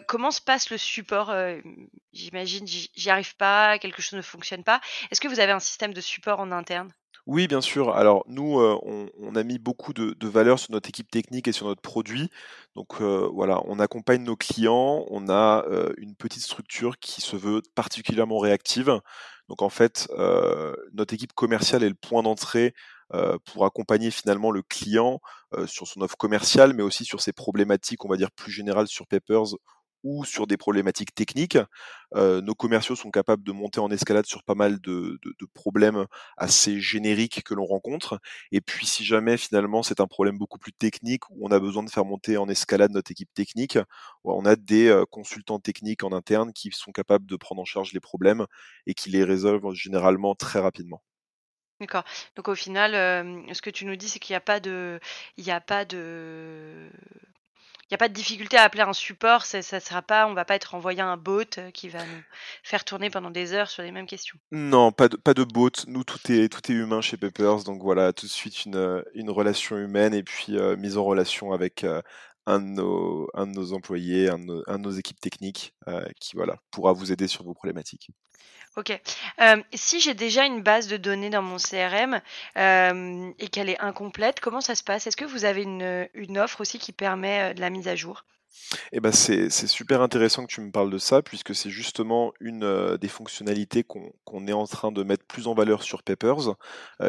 comment 0.07 0.31
se 0.31 0.41
passe 0.41 0.69
le 0.69 0.77
support? 0.77 1.33
j'imagine, 2.13 2.65
j'y 2.67 3.09
arrive 3.09 3.35
pas, 3.35 3.79
quelque 3.79 4.01
chose 4.01 4.17
ne 4.17 4.21
fonctionne 4.21 4.63
pas. 4.63 4.81
Est-ce 5.11 5.21
que 5.21 5.27
vous 5.27 5.39
avez 5.39 5.51
un 5.51 5.59
système 5.59 5.93
de 5.93 6.01
support 6.01 6.39
en 6.39 6.51
interne? 6.51 6.91
Oui, 7.29 7.47
bien 7.47 7.61
sûr. 7.61 7.91
Alors 7.95 8.23
nous, 8.27 8.59
euh, 8.59 8.75
on, 9.19 9.35
a 9.35 9.43
mis 9.43 9.59
beaucoup 9.59 9.93
de, 9.93 10.15
valeur 10.27 10.57
sur 10.57 10.71
notre 10.71 10.89
équipe 10.89 11.11
technique 11.11 11.47
et 11.47 11.51
sur 11.51 11.67
notre 11.67 11.79
produit. 11.79 12.31
Donc 12.75 13.01
euh, 13.01 13.29
voilà, 13.31 13.61
on 13.67 13.77
accompagne 13.79 14.23
nos 14.23 14.35
clients. 14.35 15.05
On 15.11 15.29
a 15.29 15.63
euh, 15.69 15.93
une 15.97 16.15
petite 16.15 16.41
structure 16.41 16.97
qui 16.97 17.21
se 17.21 17.35
veut 17.35 17.61
particulièrement 17.75 18.39
réactive. 18.39 18.99
Donc 19.47 19.61
en 19.61 19.69
fait, 19.69 20.07
notre 20.93 21.13
équipe 21.13 21.33
commerciale 21.33 21.83
est 21.83 21.89
le 21.89 21.95
point 21.95 22.23
d'entrée 22.23 22.73
pour 23.45 23.65
accompagner 23.65 24.11
finalement 24.11 24.51
le 24.51 24.61
client 24.63 25.21
sur 25.65 25.87
son 25.87 26.01
offre 26.01 26.17
commerciale, 26.17 26.73
mais 26.73 26.83
aussi 26.83 27.05
sur 27.05 27.21
ses 27.21 27.33
problématiques, 27.33 28.05
on 28.05 28.09
va 28.09 28.17
dire 28.17 28.31
plus 28.31 28.51
générales 28.51 28.87
sur 28.87 29.07
Papers 29.07 29.55
ou 30.03 30.25
sur 30.25 30.47
des 30.47 30.57
problématiques 30.57 31.13
techniques. 31.13 31.57
nos 32.15 32.55
commerciaux 32.55 32.95
sont 32.95 33.11
capables 33.11 33.43
de 33.43 33.51
monter 33.51 33.79
en 33.79 33.89
escalade 33.91 34.25
sur 34.25 34.43
pas 34.43 34.55
mal 34.55 34.79
de, 34.81 35.19
problèmes 35.53 36.05
assez 36.37 36.79
génériques 36.79 37.43
que 37.43 37.53
l'on 37.53 37.65
rencontre. 37.65 38.19
Et 38.51 38.61
puis 38.61 38.85
si 38.85 39.03
jamais 39.03 39.37
finalement 39.37 39.83
c'est 39.83 39.99
un 39.99 40.07
problème 40.07 40.37
beaucoup 40.37 40.57
plus 40.59 40.73
technique 40.73 41.29
où 41.29 41.47
on 41.47 41.51
a 41.51 41.59
besoin 41.59 41.83
de 41.83 41.89
faire 41.89 42.05
monter 42.05 42.37
en 42.37 42.47
escalade 42.49 42.91
notre 42.91 43.11
équipe 43.11 43.33
technique, 43.33 43.77
on 44.23 44.45
a 44.45 44.55
des 44.55 45.03
consultants 45.11 45.59
techniques 45.59 46.03
en 46.03 46.11
interne 46.11 46.53
qui 46.53 46.71
sont 46.71 46.91
capables 46.91 47.25
de 47.25 47.35
prendre 47.35 47.61
en 47.61 47.65
charge 47.65 47.93
les 47.93 47.99
problèmes 47.99 48.45
et 48.85 48.93
qui 48.93 49.09
les 49.09 49.23
résolvent 49.23 49.73
généralement 49.73 50.35
très 50.35 50.59
rapidement. 50.59 51.01
D'accord. 51.79 52.03
Donc 52.35 52.49
au 52.49 52.55
final, 52.55 52.91
ce 53.53 53.61
que 53.61 53.69
tu 53.69 53.85
nous 53.85 53.95
dis, 53.95 54.09
c'est 54.09 54.19
qu'il 54.19 54.33
n'y 54.33 54.37
a 54.37 54.41
pas 54.41 54.59
de, 54.59 54.99
il 55.37 55.49
a 55.49 55.61
pas 55.61 55.85
de 55.85 56.89
n'y 57.91 57.95
a 57.95 57.97
pas 57.97 58.09
de 58.09 58.13
difficulté 58.13 58.57
à 58.57 58.63
appeler 58.63 58.83
un 58.83 58.93
support, 58.93 59.45
ça, 59.45 59.61
ça 59.61 59.79
sera 59.79 60.01
pas, 60.01 60.27
on 60.27 60.33
va 60.33 60.45
pas 60.45 60.55
être 60.55 60.75
envoyé 60.75 61.01
un 61.01 61.17
bot 61.17 61.57
euh, 61.57 61.71
qui 61.71 61.89
va 61.89 61.99
nous 61.99 62.23
faire 62.63 62.85
tourner 62.85 63.09
pendant 63.09 63.31
des 63.31 63.53
heures 63.53 63.69
sur 63.69 63.83
les 63.83 63.91
mêmes 63.91 64.05
questions. 64.05 64.37
Non, 64.51 64.91
pas 64.91 65.09
de, 65.09 65.17
pas 65.17 65.33
de 65.33 65.43
bot. 65.43 65.71
Nous, 65.87 66.03
tout 66.03 66.31
est, 66.31 66.49
tout 66.49 66.71
est 66.71 66.75
humain 66.75 67.01
chez 67.01 67.17
Peppers. 67.17 67.63
Donc 67.63 67.81
voilà, 67.81 68.13
tout 68.13 68.27
de 68.27 68.31
suite 68.31 68.65
une, 68.65 68.75
euh, 68.75 69.03
relation 69.27 69.77
humaine 69.77 70.13
et 70.13 70.23
puis 70.23 70.57
euh, 70.57 70.75
mise 70.75 70.97
en 70.97 71.03
relation 71.03 71.51
avec 71.51 71.85
un, 72.45 72.59
de 72.59 72.65
nos, 72.65 73.29
un 73.33 73.47
de 73.47 73.53
nos 73.53 73.73
employés, 73.73 74.29
un 74.29 74.39
de 74.39 74.77
nos, 74.77 74.91
équipes 74.91 75.19
techniques 75.19 75.73
qui 76.19 76.35
voilà, 76.35 76.57
pourra 76.71 76.93
vous 76.93 77.11
aider 77.11 77.27
sur 77.27 77.43
vos 77.43 77.53
problématiques. 77.53 78.09
Ok. 78.75 78.97
si 79.73 79.99
j'ai 79.99 80.13
déjà 80.13 80.45
une 80.45 80.61
base 80.61 80.87
de 80.87 80.97
données 80.97 81.29
dans 81.29 81.41
mon 81.41 81.57
CRM 81.57 82.21
et 82.55 83.47
qu'elle 83.49 83.69
est 83.69 83.79
incomplète, 83.79 84.39
comment 84.39 84.61
ça 84.61 84.75
se 84.75 84.83
passe? 84.83 85.07
Est-ce 85.07 85.17
que 85.17 85.25
vous 85.25 85.45
avez 85.45 85.63
une, 85.63 86.37
offre 86.37 86.61
aussi 86.61 86.79
qui 86.79 86.91
permet 86.91 87.53
de 87.53 87.61
la 87.61 87.69
mise 87.69 87.87
à 87.87 87.95
jour? 87.95 88.25
Eh 88.91 88.99
ben 88.99 89.11
c'est 89.11 89.49
super 89.49 90.01
intéressant 90.01 90.45
que 90.45 90.51
tu 90.51 90.61
me 90.61 90.71
parles 90.71 90.91
de 90.91 90.97
ça, 90.97 91.21
puisque 91.21 91.55
c'est 91.55 91.69
justement 91.69 92.33
une 92.39 92.97
des 92.97 93.07
fonctionnalités 93.07 93.83
qu'on 93.83 94.47
est 94.47 94.53
en 94.53 94.67
train 94.67 94.91
de 94.91 95.03
mettre 95.03 95.25
plus 95.25 95.47
en 95.47 95.53
valeur 95.53 95.83
sur 95.83 96.03
Peppers, 96.03 96.55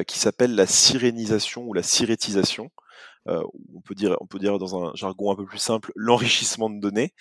qui 0.06 0.18
s'appelle 0.18 0.54
la 0.54 0.66
sirénisation 0.66 1.62
ou 1.64 1.72
la 1.72 1.82
sirétisation. 1.82 2.70
On, 3.26 3.80
peut 3.84 3.94
dire, 3.94 4.16
on 4.20 4.26
peut 4.26 4.38
dire 4.38 4.58
dans 4.58 4.84
un 4.84 4.92
jargon 4.94 5.32
un 5.32 5.36
peu 5.36 5.44
plus 5.44 5.58
simple, 5.58 5.92
l'enrichissement 5.94 6.70
de 6.70 6.80
données, 6.80 7.12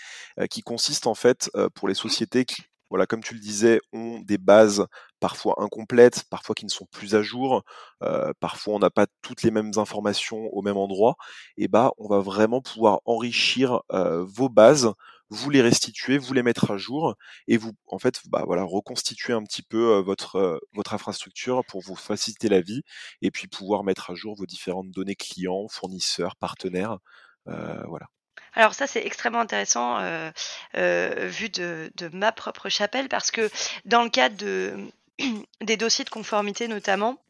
qui 0.49 0.61
consiste 0.61 1.07
en 1.07 1.15
fait 1.15 1.51
pour 1.75 1.87
les 1.87 1.93
sociétés 1.93 2.45
qui 2.45 2.63
voilà, 2.89 3.05
comme 3.05 3.21
tu 3.21 3.33
le 3.33 3.39
disais, 3.39 3.79
ont 3.93 4.19
des 4.19 4.37
bases 4.37 4.85
parfois 5.19 5.55
incomplètes, 5.59 6.23
parfois 6.29 6.55
qui 6.55 6.65
ne 6.65 6.71
sont 6.71 6.87
plus 6.91 7.15
à 7.15 7.21
jour, 7.21 7.63
euh, 8.03 8.33
parfois 8.39 8.75
on 8.75 8.79
n'a 8.79 8.89
pas 8.89 9.05
toutes 9.21 9.43
les 9.43 9.51
mêmes 9.51 9.71
informations 9.77 10.47
au 10.53 10.61
même 10.61 10.77
endroit, 10.77 11.15
et 11.57 11.67
bah 11.67 11.91
on 11.97 12.07
va 12.07 12.19
vraiment 12.19 12.61
pouvoir 12.61 13.01
enrichir 13.05 13.81
euh, 13.91 14.23
vos 14.27 14.49
bases, 14.49 14.91
vous 15.29 15.49
les 15.49 15.61
restituer, 15.61 16.17
vous 16.17 16.33
les 16.33 16.43
mettre 16.43 16.71
à 16.71 16.77
jour, 16.77 17.15
et 17.47 17.57
vous 17.57 17.73
en 17.87 17.99
fait 17.99 18.21
bah 18.27 18.43
voilà 18.45 18.63
reconstituer 18.63 19.33
un 19.33 19.43
petit 19.43 19.63
peu 19.63 19.95
euh, 19.95 20.01
votre 20.01 20.61
votre 20.73 20.93
infrastructure 20.93 21.63
pour 21.65 21.81
vous 21.81 21.95
faciliter 21.95 22.49
la 22.49 22.61
vie, 22.61 22.81
et 23.21 23.31
puis 23.31 23.47
pouvoir 23.47 23.83
mettre 23.83 24.11
à 24.11 24.15
jour 24.15 24.35
vos 24.35 24.45
différentes 24.45 24.91
données 24.91 25.15
clients, 25.15 25.67
fournisseurs, 25.69 26.35
partenaires, 26.35 26.97
voilà. 27.45 28.07
Alors 28.53 28.73
ça, 28.73 28.87
c'est 28.87 29.05
extrêmement 29.05 29.39
intéressant 29.39 29.99
euh, 29.99 30.31
euh, 30.75 31.27
vu 31.27 31.49
de, 31.49 31.91
ma 32.13 32.31
propre 32.31 32.69
chapelle 32.69 33.09
parce 33.09 33.31
que 33.31 33.49
dans 33.85 34.03
le 34.03 34.09
cadre 34.09 34.37
de, 34.37 34.75
des 35.61 35.77
dossiers 35.77 36.05
de 36.05 36.09
conformité 36.09 36.67
notamment, 36.67 37.21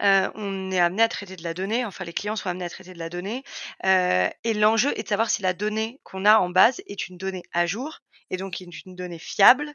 on 0.00 0.70
est 0.70 0.80
amené 0.80 1.02
à 1.02 1.08
traiter 1.08 1.36
de 1.36 1.42
la 1.42 1.54
donnée, 1.54 1.84
enfin 1.84 2.04
les 2.04 2.12
clients 2.12 2.36
sont 2.36 2.48
amenés 2.48 2.64
à 2.64 2.70
traiter 2.70 2.94
de 2.94 2.98
la 2.98 3.08
donnée, 3.08 3.44
et 3.84 4.54
l'enjeu 4.54 4.92
est 4.98 5.04
de 5.04 5.08
savoir 5.08 5.30
si 5.30 5.42
la 5.42 5.54
donnée 5.54 6.00
qu'on 6.02 6.24
a 6.24 6.38
en 6.38 6.50
base 6.50 6.80
est 6.86 7.08
une 7.08 7.16
donnée 7.16 7.44
à 7.52 7.66
jour 7.66 8.00
et 8.32 8.36
donc 8.38 8.60
une 8.60 8.96
donnée 8.96 9.18
fiable. 9.18 9.72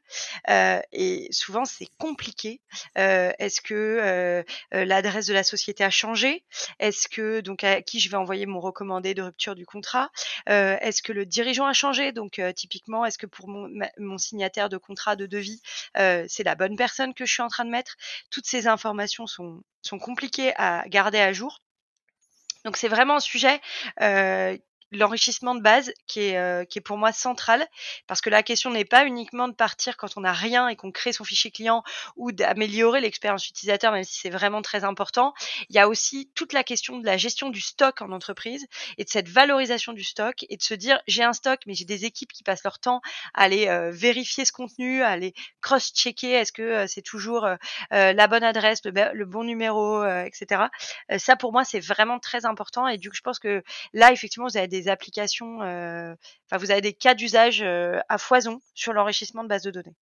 et 0.49 1.27
souvent 1.31 1.63
c'est 1.63 1.87
compliqué. 1.97 2.59
Est-ce 2.95 3.61
que 3.61 4.43
l'adresse 4.71 5.27
de 5.27 5.33
la 5.33 5.43
société 5.43 5.83
a 5.83 5.89
changé? 5.89 6.43
Est-ce 6.79 7.07
que 7.07 7.39
donc 7.41 7.63
à 7.63 7.81
qui 7.81 7.99
je 7.99 8.09
vais 8.09 8.17
envoyer 8.17 8.45
mon 8.45 8.59
recommandé 8.59 9.13
de 9.13 9.21
rupture 9.21 9.55
du 9.55 9.65
contrat? 9.65 10.09
Est-ce 10.47 11.01
que 11.01 11.13
le 11.13 11.25
dirigeant 11.25 11.65
a 11.65 11.73
changé? 11.73 12.11
Donc 12.11 12.41
typiquement, 12.55 13.05
est-ce 13.05 13.17
que 13.17 13.27
pour 13.27 13.47
mon, 13.47 13.69
mon, 13.97 14.17
signataire 14.17 14.69
de 14.69 14.77
contrat 14.77 15.15
de 15.15 15.27
devis, 15.27 15.61
c'est 15.95 16.43
la 16.43 16.55
bonne 16.55 16.75
personne 16.75 17.13
que 17.13 17.25
je 17.25 17.33
suis 17.33 17.43
en 17.43 17.49
train 17.49 17.65
de 17.65 17.69
mettre? 17.69 17.95
Toutes 18.31 18.47
ces 18.47 18.67
informations 18.67 19.27
sont 19.27 19.61
sont 19.83 19.99
compliquées 19.99 20.53
à 20.57 20.83
garder 20.87 21.19
à 21.19 21.31
jour. 21.31 21.61
Donc 22.65 22.75
c'est 22.75 22.89
vraiment 22.89 23.15
un 23.15 23.21
sujet 23.21 23.61
euh, 24.01 24.57
l'enrichissement 24.91 25.55
de 25.55 25.61
base 25.61 25.91
qui 26.07 26.21
est, 26.21 26.37
euh, 26.37 26.63
qui 26.63 26.79
est 26.79 26.81
pour 26.81 26.97
moi 26.97 27.11
central 27.11 27.67
parce 28.07 28.21
que 28.21 28.29
la 28.29 28.43
question 28.43 28.69
n'est 28.69 28.85
pas 28.85 29.05
uniquement 29.05 29.47
de 29.47 29.53
partir 29.53 29.97
quand 29.97 30.17
on 30.17 30.21
n'a 30.21 30.33
rien 30.33 30.67
et 30.69 30.75
qu'on 30.75 30.91
crée 30.91 31.11
son 31.11 31.23
fichier 31.23 31.51
client 31.51 31.83
ou 32.15 32.31
d'améliorer 32.31 33.01
l'expérience 33.01 33.47
utilisateur 33.49 33.91
même 33.91 34.03
si 34.03 34.19
c'est 34.19 34.29
vraiment 34.29 34.61
très 34.61 34.83
important. 34.83 35.33
Il 35.69 35.75
y 35.75 35.79
a 35.79 35.89
aussi 35.89 36.31
toute 36.35 36.53
la 36.53 36.63
question 36.63 36.99
de 36.99 37.05
la 37.05 37.17
gestion 37.17 37.49
du 37.49 37.59
stock 37.59 38.01
en 38.01 38.11
entreprise 38.11 38.65
et 38.97 39.03
de 39.03 39.09
cette 39.09 39.27
valorisation 39.27 39.93
du 39.93 40.03
stock 40.03 40.45
et 40.49 40.55
de 40.55 40.63
se 40.63 40.73
dire 40.73 41.01
j'ai 41.07 41.23
un 41.23 41.33
stock 41.33 41.59
mais 41.67 41.73
j'ai 41.73 41.85
des 41.85 42.05
équipes 42.05 42.31
qui 42.31 42.43
passent 42.43 42.63
leur 42.63 42.79
temps 42.79 43.01
à 43.33 43.43
aller 43.43 43.67
euh, 43.67 43.91
vérifier 43.91 44.45
ce 44.45 44.53
contenu, 44.53 45.01
à 45.01 45.09
aller 45.09 45.33
cross-checker 45.61 46.31
est-ce 46.31 46.53
que 46.53 46.61
euh, 46.61 46.87
c'est 46.87 47.01
toujours 47.01 47.47
la 47.91 48.27
bonne 48.27 48.43
adresse, 48.43 48.81
le, 48.85 48.91
le 49.13 49.25
bon 49.25 49.43
numéro, 49.43 50.03
etc. 50.05 50.63
ça 51.17 51.35
pour 51.35 51.51
moi 51.51 51.63
c'est 51.63 51.79
vraiment 51.79 52.19
très 52.19 52.45
important 52.45 52.87
et 52.87 52.97
du 52.97 53.09
coup 53.09 53.15
je 53.15 53.21
pense 53.21 53.39
que 53.39 53.63
là 53.93 54.11
effectivement 54.11 54.47
vous 54.47 54.57
avez 54.57 54.67
des 54.67 54.76
des 54.81 54.89
applications, 54.89 55.61
euh, 55.61 56.13
enfin 56.45 56.57
vous 56.57 56.71
avez 56.71 56.81
des 56.81 56.93
cas 56.93 57.13
d'usage 57.15 57.61
euh, 57.61 57.99
à 58.09 58.17
foison 58.17 58.59
sur 58.73 58.93
l'enrichissement 58.93 59.43
de 59.43 59.49
bases 59.49 59.63
de 59.63 59.71
données. 59.71 59.95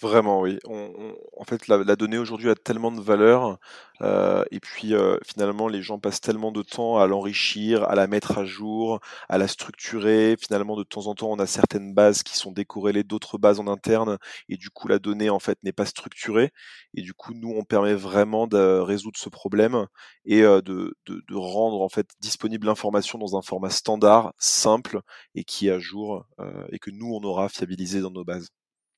Vraiment, 0.00 0.40
oui. 0.40 0.58
en 0.66 1.44
fait, 1.44 1.68
la, 1.68 1.96
donnée 1.96 2.16
aujourd'hui 2.18 2.48
a 2.48 2.54
tellement 2.54 2.90
de 2.90 3.00
valeur, 3.00 3.58
euh, 4.02 4.44
et 4.50 4.60
puis 4.60 4.94
euh, 4.94 5.18
finalement, 5.26 5.68
les 5.68 5.82
gens 5.82 5.98
passent 5.98 6.20
tellement 6.22 6.52
de 6.52 6.62
temps 6.62 6.98
à 6.98 7.06
l'enrichir, 7.06 7.84
à 7.84 7.94
la 7.94 8.06
mettre 8.06 8.38
à 8.38 8.44
jour, 8.46 9.00
à 9.28 9.36
la 9.38 9.46
structurer. 9.46 10.36
Finalement, 10.40 10.76
de 10.76 10.84
temps 10.84 11.06
en 11.06 11.14
temps, 11.14 11.30
on 11.30 11.38
a 11.38 11.46
certaines 11.46 11.92
bases 11.92 12.22
qui 12.22 12.36
sont 12.36 12.52
décorrélées 12.52 13.04
d'autres 13.04 13.36
bases 13.38 13.60
en 13.60 13.66
interne, 13.66 14.18
et 14.48 14.56
du 14.56 14.70
coup, 14.70 14.88
la 14.88 14.98
donnée 14.98 15.28
en 15.30 15.38
fait 15.38 15.58
n'est 15.62 15.72
pas 15.72 15.86
structurée. 15.86 16.50
Et 16.94 17.02
du 17.02 17.12
coup, 17.12 17.34
nous, 17.34 17.50
on 17.50 17.64
permet 17.64 17.94
vraiment 17.94 18.46
de 18.46 18.78
résoudre 18.78 19.18
ce 19.18 19.28
problème 19.28 19.86
et 20.24 20.42
euh, 20.42 20.62
de, 20.62 20.94
rendre 21.32 21.82
en 21.82 21.88
fait 21.88 22.08
disponible 22.20 22.66
l'information 22.66 23.18
dans 23.18 23.36
un 23.36 23.42
format 23.42 23.70
standard, 23.70 24.32
simple 24.38 25.00
et 25.34 25.44
qui 25.44 25.68
est 25.68 25.70
à 25.72 25.78
jour, 25.78 26.26
et 26.72 26.78
que 26.78 26.90
nous, 26.90 27.12
on 27.14 27.22
aura 27.24 27.48
fiabilisé 27.48 28.00
dans 28.00 28.10
nos 28.10 28.24
bases. 28.24 28.48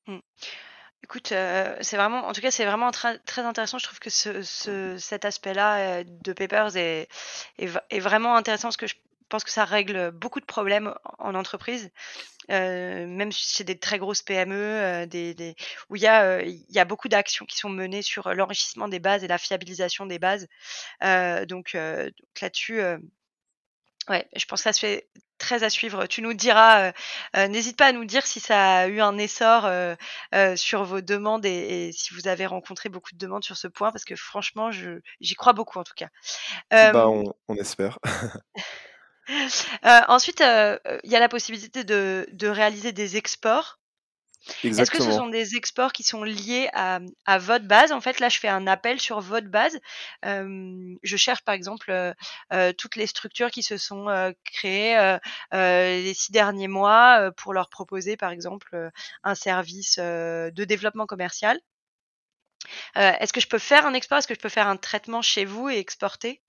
Mmh. 0.07 0.19
Écoute, 1.03 1.27
c'est 1.27 1.97
vraiment 1.97 2.25
en 2.27 2.31
tout 2.31 2.41
cas, 2.41 2.51
c'est 2.51 2.65
vraiment 2.65 2.91
très 2.91 3.41
intéressant. 3.41 3.77
Je 3.77 3.85
trouve 3.85 3.99
que 3.99 4.09
ce 4.09 4.97
cet 4.97 5.25
aspect-là, 5.25 6.03
de 6.03 6.33
Papers 6.33 6.77
est 6.77 7.07
vraiment 7.99 8.35
intéressant 8.35 8.69
parce 8.69 8.77
que 8.77 8.87
je 8.87 8.95
pense 9.29 9.43
que 9.43 9.51
ça 9.51 9.65
règle 9.65 10.11
beaucoup 10.11 10.39
de 10.39 10.45
problèmes 10.45 10.93
en 11.19 11.35
entreprise, 11.35 11.89
même 12.49 13.31
chez 13.31 13.63
des 13.63 13.77
très 13.79 13.97
grosses 13.99 14.21
PME, 14.21 15.05
où 15.89 15.95
il 15.95 16.01
y 16.01 16.07
a, 16.07 16.85
beaucoup 16.85 17.09
d'actions 17.09 17.45
qui 17.45 17.57
sont 17.57 17.69
menées 17.69 18.01
sur 18.01 18.33
l'enrichissement 18.33 18.87
des 18.87 18.99
bases 18.99 19.23
et 19.23 19.27
la 19.27 19.37
fiabilisation 19.37 20.05
des 20.05 20.19
bases. 20.19 20.47
donc 21.47 21.73
là-dessus, 21.73 22.79
Ouais, 24.09 24.27
je 24.35 24.45
pense 24.45 24.59
que 24.59 24.63
ça 24.63 24.73
se 24.73 24.79
fait 24.79 25.07
très 25.37 25.63
à 25.63 25.69
suivre. 25.69 26.07
Tu 26.07 26.21
nous 26.21 26.33
diras, 26.33 26.87
euh, 26.87 26.91
euh, 27.35 27.47
n'hésite 27.47 27.77
pas 27.77 27.87
à 27.87 27.91
nous 27.91 28.05
dire 28.05 28.25
si 28.25 28.39
ça 28.39 28.79
a 28.79 28.87
eu 28.87 29.01
un 29.01 29.17
essor 29.17 29.65
euh, 29.65 29.95
sur 30.55 30.83
vos 30.83 31.01
demandes 31.01 31.45
et, 31.45 31.91
si 31.93 32.13
vous 32.13 32.27
avez 32.27 32.45
rencontré 32.45 32.89
beaucoup 32.89 33.11
de 33.13 33.17
demandes 33.17 33.43
sur 33.43 33.57
ce 33.57 33.67
point, 33.67 33.91
parce 33.91 34.05
que 34.05 34.15
franchement, 34.15 34.71
j'y 34.71 35.35
crois 35.35 35.53
beaucoup 35.53 35.79
en 35.79 35.83
tout 35.83 35.95
cas. 35.95 36.09
Bah, 36.71 37.07
on, 37.07 37.33
on 37.47 37.55
espère. 37.55 37.99
ensuite, 39.83 40.41
il 40.41 41.09
y 41.11 41.15
a 41.15 41.19
la 41.19 41.29
possibilité 41.29 41.83
de, 41.83 42.27
de 42.31 42.47
réaliser 42.47 42.91
des 42.91 43.17
exports 43.17 43.79
est-ce 44.63 44.91
que 44.91 45.01
ce 45.01 45.11
sont 45.11 45.27
des 45.27 45.55
exports 45.55 45.93
qui 45.93 46.03
sont 46.03 46.23
liés 46.23 46.69
à, 46.73 46.99
votre 47.39 47.65
base? 47.65 47.91
En 47.91 48.01
fait, 48.01 48.19
là, 48.19 48.29
je 48.29 48.39
fais 48.39 48.47
un 48.47 48.67
appel 48.67 48.99
sur 48.99 49.19
votre 49.19 49.47
base. 49.47 49.79
je 50.23 51.17
cherche, 51.17 51.41
par 51.41 51.55
exemple, 51.55 52.13
toutes 52.77 52.95
les 52.95 53.07
structures 53.07 53.51
qui 53.51 53.63
se 53.63 53.77
sont 53.77 54.33
créées 54.45 55.17
les 55.51 56.13
six 56.13 56.31
derniers 56.31 56.67
mois 56.67 57.31
pour 57.37 57.53
leur 57.53 57.69
proposer, 57.69 58.17
par 58.17 58.31
exemple, 58.31 58.91
un 59.23 59.35
service 59.35 59.97
de 59.97 60.63
développement 60.65 61.05
commercial. 61.05 61.59
Est-ce 62.95 63.33
que 63.33 63.41
je 63.41 63.47
peux 63.47 63.59
faire 63.59 63.85
un 63.85 63.93
export? 63.93 64.17
Est-ce 64.19 64.27
que 64.27 64.35
je 64.35 64.39
peux 64.39 64.49
faire 64.49 64.67
un 64.67 64.77
traitement 64.77 65.21
chez 65.21 65.45
vous 65.45 65.69
et 65.69 65.77
exporter? 65.77 66.42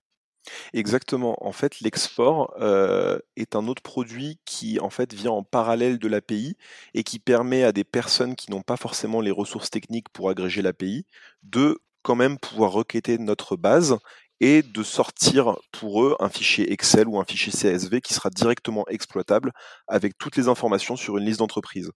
Exactement. 0.73 1.37
En 1.47 1.53
fait, 1.53 1.81
l'export 1.81 2.55
euh, 2.61 3.19
est 3.37 3.57
un 3.57 3.67
autre 3.67 3.83
produit 3.83 4.39
qui 4.45 4.79
en 4.81 4.91
fait 4.91 5.13
vient 5.15 5.31
en 5.33 5.43
parallèle 5.43 5.99
de 5.99 6.09
l'API 6.09 6.57
et 6.95 7.03
qui 7.03 7.19
permet 7.19 7.63
à 7.65 7.73
des 7.73 7.85
personnes 7.85 8.37
qui 8.37 8.51
n'ont 8.51 8.63
pas 8.63 8.77
forcément 8.77 9.21
les 9.21 9.31
ressources 9.31 9.71
techniques 9.71 10.09
pour 10.11 10.31
agréger 10.31 10.63
l'API 10.63 11.07
de 11.43 11.79
quand 12.03 12.15
même 12.17 12.39
pouvoir 12.39 12.73
requêter 12.73 13.17
notre 13.19 13.57
base 13.57 13.97
et 14.41 14.63
de 14.63 14.83
sortir 14.83 15.57
pour 15.73 16.03
eux 16.05 16.17
un 16.21 16.29
fichier 16.29 16.73
Excel 16.73 17.09
ou 17.09 17.19
un 17.21 17.25
fichier 17.25 17.53
CSV 17.53 18.01
qui 18.01 18.15
sera 18.15 18.31
directement 18.31 18.85
exploitable 18.89 19.53
avec 19.89 20.19
toutes 20.19 20.37
les 20.37 20.49
informations 20.49 20.97
sur 20.97 21.17
une 21.19 21.25
liste 21.25 21.39
d'entreprise. 21.39 21.91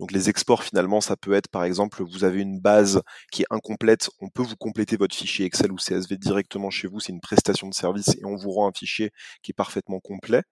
Donc 0.00 0.12
les 0.12 0.28
exports 0.28 0.64
finalement, 0.64 1.00
ça 1.00 1.16
peut 1.16 1.32
être 1.34 1.48
par 1.48 1.64
exemple, 1.64 2.02
vous 2.02 2.24
avez 2.24 2.40
une 2.40 2.60
base 2.60 3.00
qui 3.32 3.42
est 3.42 3.46
incomplète, 3.50 4.10
on 4.20 4.28
peut 4.28 4.42
vous 4.42 4.56
compléter 4.56 4.96
votre 4.96 5.14
fichier 5.14 5.46
Excel 5.46 5.72
ou 5.72 5.76
CSV 5.76 6.16
directement 6.18 6.70
chez 6.70 6.88
vous, 6.88 7.00
c'est 7.00 7.12
une 7.12 7.20
prestation 7.20 7.68
de 7.68 7.74
service 7.74 8.08
et 8.08 8.24
on 8.24 8.36
vous 8.36 8.50
rend 8.50 8.68
un 8.68 8.72
fichier 8.72 9.10
qui 9.42 9.52
est 9.52 9.54
parfaitement 9.54 10.00
complet. 10.00 10.42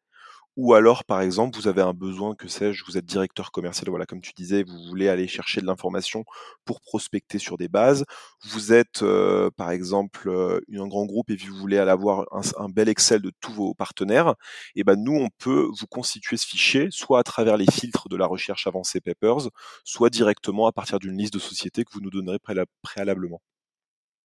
Ou 0.57 0.75
alors, 0.75 1.05
par 1.05 1.23
exemple, 1.23 1.57
vous 1.57 1.67
avez 1.67 1.81
un 1.81 1.95
besoin, 1.95 2.35
que 2.35 2.47
sais-je, 2.47 2.85
vous 2.85 2.99
êtes 2.99 3.07
directeur 3.07 3.53
commercial, 3.53 3.89
voilà, 3.89 4.05
comme 4.05 4.21
tu 4.21 4.33
disais, 4.35 4.63
vous 4.65 4.85
voulez 4.87 5.09
aller 5.09 5.27
chercher 5.27 5.63
de 5.63 5.67
l'information 5.67 6.25
pour 6.67 6.83
prospecter 6.83 7.39
sur 7.39 7.57
des 7.57 7.69
bases. 7.69 8.05
Vous 8.45 8.75
êtes, 8.75 9.03
euh, 9.03 9.51
par 9.57 9.71
exemple, 9.71 10.29
euh, 10.29 10.61
un 10.75 10.89
grand 10.89 11.07
groupe 11.07 11.31
et 11.31 11.37
vous 11.37 11.57
voulez 11.57 11.79
aller 11.79 11.91
avoir 11.91 12.27
un, 12.33 12.69
bel 12.69 12.89
Excel 12.91 13.23
de 13.23 13.33
tous 13.41 13.53
vos 13.53 13.75
partenaires. 13.75 14.35
Et 14.75 14.85
ben 14.85 14.97
nous, 14.97 15.15
on 15.15 15.29
peut 15.39 15.71
vous 15.79 15.87
constituer 15.87 16.37
ce 16.37 16.47
fichier, 16.47 16.89
soit 16.91 17.19
à 17.19 17.23
travers 17.23 17.57
les 17.57 17.71
filtres 17.71 18.09
de 18.11 18.17
la 18.17 18.27
recherche 18.27 18.67
avancée 18.67 19.01
Papers, 19.01 19.49
soit 19.85 20.11
directement 20.11 20.67
à 20.67 20.73
partir 20.73 20.99
d'une 20.99 21.17
liste 21.17 21.33
de 21.33 21.39
sociétés 21.39 21.85
que 21.85 21.93
vous 21.93 22.01
nous 22.01 22.11
donnerez 22.11 22.39
préalablement. 22.83 23.41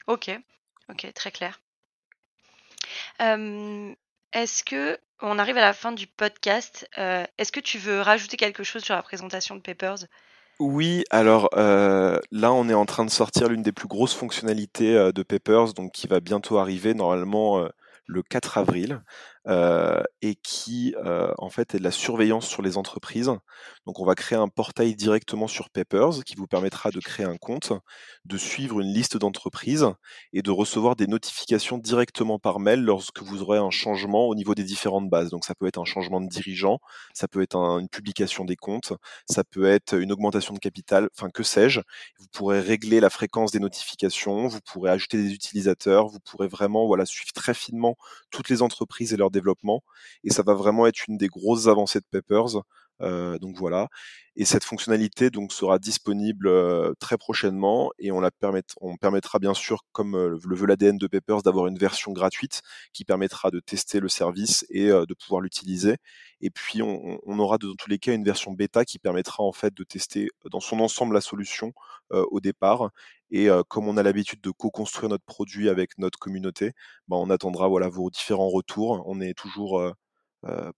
Ok, 0.08 0.30
ok, 0.88 1.12
très 1.14 1.30
clair. 1.30 1.60
Est-ce 4.32 4.64
que 4.64 4.98
on 5.22 5.38
arrive 5.38 5.56
à 5.56 5.62
la 5.62 5.72
fin 5.72 5.92
du 5.92 6.06
podcast. 6.06 6.88
Euh, 6.98 7.24
est-ce 7.38 7.52
que 7.52 7.60
tu 7.60 7.78
veux 7.78 8.00
rajouter 8.00 8.36
quelque 8.36 8.64
chose 8.64 8.82
sur 8.82 8.94
la 8.94 9.02
présentation 9.02 9.56
de 9.56 9.60
Papers? 9.60 10.06
Oui, 10.58 11.04
alors 11.10 11.50
euh, 11.56 12.18
là, 12.30 12.52
on 12.52 12.68
est 12.68 12.74
en 12.74 12.86
train 12.86 13.04
de 13.04 13.10
sortir 13.10 13.48
l'une 13.48 13.62
des 13.62 13.72
plus 13.72 13.88
grosses 13.88 14.14
fonctionnalités 14.14 14.96
euh, 14.96 15.12
de 15.12 15.22
Papers, 15.22 15.74
donc 15.74 15.92
qui 15.92 16.06
va 16.06 16.20
bientôt 16.20 16.58
arriver, 16.58 16.94
normalement 16.94 17.66
le 18.06 18.22
4 18.22 18.58
avril. 18.58 19.02
Et 20.22 20.34
qui 20.42 20.94
en 21.38 21.50
fait 21.50 21.74
est 21.74 21.78
de 21.78 21.84
la 21.84 21.90
surveillance 21.90 22.46
sur 22.46 22.62
les 22.62 22.76
entreprises. 22.76 23.30
Donc 23.86 24.00
on 24.00 24.04
va 24.04 24.14
créer 24.14 24.38
un 24.38 24.48
portail 24.48 24.96
directement 24.96 25.46
sur 25.46 25.70
Papers 25.70 26.24
qui 26.24 26.34
vous 26.34 26.46
permettra 26.46 26.90
de 26.90 26.98
créer 27.00 27.24
un 27.24 27.36
compte, 27.36 27.72
de 28.24 28.36
suivre 28.36 28.80
une 28.80 28.92
liste 28.92 29.16
d'entreprises 29.16 29.86
et 30.32 30.42
de 30.42 30.50
recevoir 30.50 30.96
des 30.96 31.06
notifications 31.06 31.78
directement 31.78 32.38
par 32.38 32.58
mail 32.58 32.80
lorsque 32.82 33.22
vous 33.22 33.42
aurez 33.42 33.58
un 33.58 33.70
changement 33.70 34.26
au 34.26 34.34
niveau 34.34 34.54
des 34.54 34.64
différentes 34.64 35.08
bases. 35.08 35.30
Donc 35.30 35.44
ça 35.44 35.54
peut 35.54 35.66
être 35.66 35.78
un 35.78 35.84
changement 35.84 36.20
de 36.20 36.28
dirigeant, 36.28 36.80
ça 37.14 37.28
peut 37.28 37.42
être 37.42 37.56
une 37.56 37.88
publication 37.88 38.44
des 38.44 38.56
comptes, 38.56 38.92
ça 39.30 39.44
peut 39.44 39.66
être 39.66 39.94
une 39.94 40.12
augmentation 40.12 40.52
de 40.54 40.58
capital, 40.58 41.08
enfin 41.16 41.30
que 41.30 41.42
sais-je. 41.44 41.80
Vous 42.18 42.26
pourrez 42.32 42.60
régler 42.60 43.00
la 43.00 43.10
fréquence 43.10 43.52
des 43.52 43.60
notifications, 43.60 44.48
vous 44.48 44.60
pourrez 44.60 44.90
ajouter 44.90 45.18
des 45.18 45.32
utilisateurs, 45.32 46.08
vous 46.08 46.20
pourrez 46.20 46.48
vraiment 46.48 46.86
voilà 46.86 47.06
suivre 47.06 47.32
très 47.32 47.54
finement 47.54 47.96
toutes 48.30 48.48
les 48.48 48.62
entreprises 48.62 49.12
et 49.12 49.16
leurs 49.16 49.30
développement. 49.30 49.82
Et 50.24 50.30
ça 50.30 50.42
va 50.42 50.54
vraiment 50.54 50.86
être 50.86 51.06
une 51.08 51.16
des 51.18 51.28
grosses 51.28 51.68
avancées 51.68 52.00
de 52.00 52.06
Peppers. 52.10 52.62
Euh, 53.02 53.38
donc 53.38 53.56
voilà. 53.56 53.88
Et 54.36 54.44
cette 54.44 54.64
fonctionnalité 54.64 55.30
donc 55.30 55.52
sera 55.52 55.78
disponible 55.78 56.48
euh, 56.48 56.92
très 57.00 57.16
prochainement 57.16 57.90
et 57.98 58.12
on 58.12 58.20
la 58.20 58.30
permet, 58.30 58.62
on 58.80 58.96
permettra 58.96 59.38
bien 59.38 59.54
sûr, 59.54 59.82
comme 59.92 60.16
le 60.16 60.56
veut 60.56 60.66
l'ADN 60.66 60.98
de 60.98 61.06
Peppers, 61.06 61.42
d'avoir 61.42 61.66
une 61.66 61.78
version 61.78 62.12
gratuite 62.12 62.62
qui 62.92 63.04
permettra 63.04 63.50
de 63.50 63.60
tester 63.60 64.00
le 64.00 64.08
service 64.08 64.66
et 64.70 64.88
de 64.88 65.14
pouvoir 65.14 65.40
l'utiliser. 65.40 65.96
Et 66.40 66.50
puis 66.50 66.82
on, 66.82 67.18
on, 67.24 67.38
aura 67.38 67.58
dans 67.58 67.74
tous 67.74 67.88
les 67.88 67.98
cas 67.98 68.12
une 68.14 68.24
version 68.24 68.52
bêta 68.52 68.84
qui 68.84 68.98
permettra 68.98 69.42
en 69.42 69.52
fait 69.52 69.74
de 69.74 69.84
tester 69.84 70.28
dans 70.50 70.60
son 70.60 70.80
ensemble 70.80 71.14
la 71.14 71.20
solution 71.22 71.72
au 72.10 72.40
départ 72.40 72.90
Et 73.30 73.48
comme 73.68 73.88
on 73.88 73.96
a 73.96 74.02
l'habitude 74.02 74.40
de 74.42 74.50
co-construire 74.50 75.08
notre 75.08 75.24
produit 75.24 75.68
avec 75.68 75.98
notre 75.98 76.18
communauté, 76.18 76.72
bah, 77.08 77.16
on 77.16 77.30
attendra 77.30 77.68
voilà, 77.68 77.88
vos 77.88 78.10
différents 78.10 78.48
retours. 78.50 79.02
On 79.06 79.20
est 79.20 79.34
toujours 79.34 79.80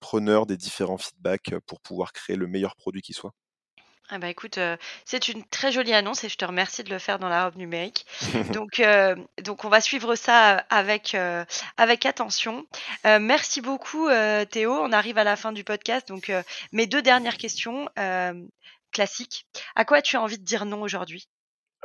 preneur 0.00 0.46
des 0.46 0.56
différents 0.56 0.98
feedbacks 0.98 1.54
pour 1.66 1.80
pouvoir 1.80 2.12
créer 2.12 2.36
le 2.36 2.46
meilleur 2.46 2.76
produit 2.76 3.02
qui 3.02 3.12
soit. 3.12 3.32
Ah 4.10 4.18
bah 4.18 4.30
écoute, 4.30 4.58
c'est 5.04 5.28
une 5.28 5.44
très 5.44 5.70
jolie 5.70 5.92
annonce 5.92 6.24
et 6.24 6.30
je 6.30 6.36
te 6.36 6.44
remercie 6.46 6.82
de 6.82 6.88
le 6.88 6.98
faire 6.98 7.18
dans 7.18 7.28
la 7.28 7.44
robe 7.44 7.56
numérique. 7.56 8.06
Donc, 8.54 8.80
donc 9.42 9.64
on 9.66 9.68
va 9.68 9.82
suivre 9.82 10.14
ça 10.14 10.64
avec, 10.70 11.14
avec 11.76 12.06
attention. 12.06 12.66
merci 13.04 13.60
beaucoup 13.60 14.08
Théo. 14.50 14.72
On 14.72 14.92
arrive 14.92 15.18
à 15.18 15.24
la 15.24 15.36
fin 15.36 15.52
du 15.52 15.62
podcast. 15.62 16.08
Donc 16.08 16.32
mes 16.72 16.86
deux 16.86 17.02
dernières 17.02 17.36
questions 17.36 17.86
classiques. 18.92 19.46
À 19.76 19.84
quoi 19.84 20.00
tu 20.00 20.16
as 20.16 20.22
envie 20.22 20.38
de 20.38 20.44
dire 20.44 20.64
non 20.64 20.80
aujourd'hui? 20.80 21.28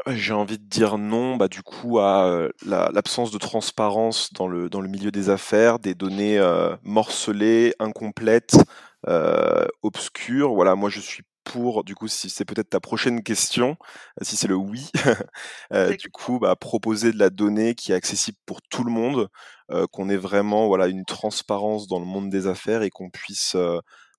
J'ai 0.07 0.33
envie 0.33 0.57
de 0.57 0.65
dire 0.65 0.97
non, 0.97 1.37
bah, 1.37 1.47
du 1.47 1.61
coup, 1.63 1.99
à 1.99 2.49
l'absence 2.65 3.31
de 3.31 3.37
transparence 3.37 4.33
dans 4.33 4.47
le, 4.47 4.69
dans 4.69 4.81
le 4.81 4.89
milieu 4.89 5.11
des 5.11 5.29
affaires, 5.29 5.79
des 5.79 5.95
données 5.95 6.39
morcelées, 6.83 7.73
incomplètes, 7.79 8.57
obscures. 9.81 10.53
Voilà, 10.53 10.75
moi 10.75 10.89
je 10.89 10.99
suis 10.99 11.23
pour, 11.43 11.83
du 11.83 11.93
coup, 11.93 12.07
si 12.07 12.29
c'est 12.29 12.45
peut-être 12.45 12.69
ta 12.69 12.79
prochaine 12.79 13.21
question, 13.21 13.75
si 14.21 14.35
c'est 14.37 14.47
le 14.47 14.55
oui, 14.55 14.89
du 15.99 16.09
coup, 16.09 16.39
bah, 16.39 16.55
proposer 16.55 17.11
de 17.11 17.19
la 17.19 17.29
donnée 17.29 17.75
qui 17.75 17.91
est 17.91 17.95
accessible 17.95 18.37
pour 18.45 18.61
tout 18.61 18.83
le 18.83 18.91
monde, 18.91 19.29
qu'on 19.91 20.09
ait 20.09 20.17
vraiment 20.17 20.67
voilà, 20.67 20.87
une 20.87 21.05
transparence 21.05 21.87
dans 21.87 21.99
le 21.99 22.05
monde 22.05 22.29
des 22.29 22.47
affaires 22.47 22.81
et 22.81 22.89
qu'on 22.89 23.09
puisse 23.09 23.55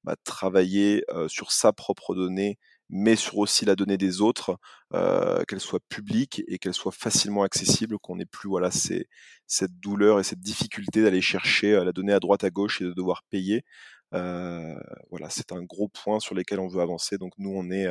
bah, 0.05 0.17
travailler 0.25 1.05
sur 1.29 1.53
sa 1.53 1.73
propre 1.73 2.15
donnée 2.15 2.59
mais 2.95 3.17
sur 3.17 3.39
aussi 3.39 3.65
la 3.65 3.75
donnée 3.75 3.99
des 3.99 4.21
autres, 4.21 4.57
euh, 4.95 5.43
qu'elle 5.49 5.59
soit 5.59 5.81
publique 5.89 6.45
et 6.47 6.59
qu'elle 6.59 6.75
soit 6.75 6.93
facilement 6.93 7.43
accessible, 7.43 7.99
qu'on 7.99 8.15
n'ait 8.15 8.25
plus 8.25 8.49
voilà 8.49 8.71
cette 8.71 9.81
douleur 9.81 10.21
et 10.21 10.23
cette 10.23 10.39
difficulté 10.39 11.03
d'aller 11.03 11.21
chercher 11.21 11.73
la 11.85 11.91
donnée 11.91 12.13
à 12.13 12.21
droite 12.21 12.45
à 12.45 12.51
gauche 12.51 12.81
et 12.81 12.85
de 12.85 12.93
devoir 12.93 13.25
payer. 13.31 13.65
Euh, 14.15 14.79
voilà, 15.11 15.29
c'est 15.29 15.51
un 15.51 15.65
gros 15.65 15.89
point 15.89 16.21
sur 16.21 16.37
lequel 16.37 16.61
on 16.61 16.69
veut 16.69 16.83
avancer. 16.83 17.19
Donc 17.19 17.33
nous, 17.37 17.51
on 17.51 17.69
est 17.73 17.89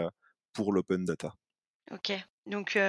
pour 0.54 0.72
l'open 0.72 1.04
data. 1.04 1.34
Ok, 1.92 2.13
donc 2.46 2.80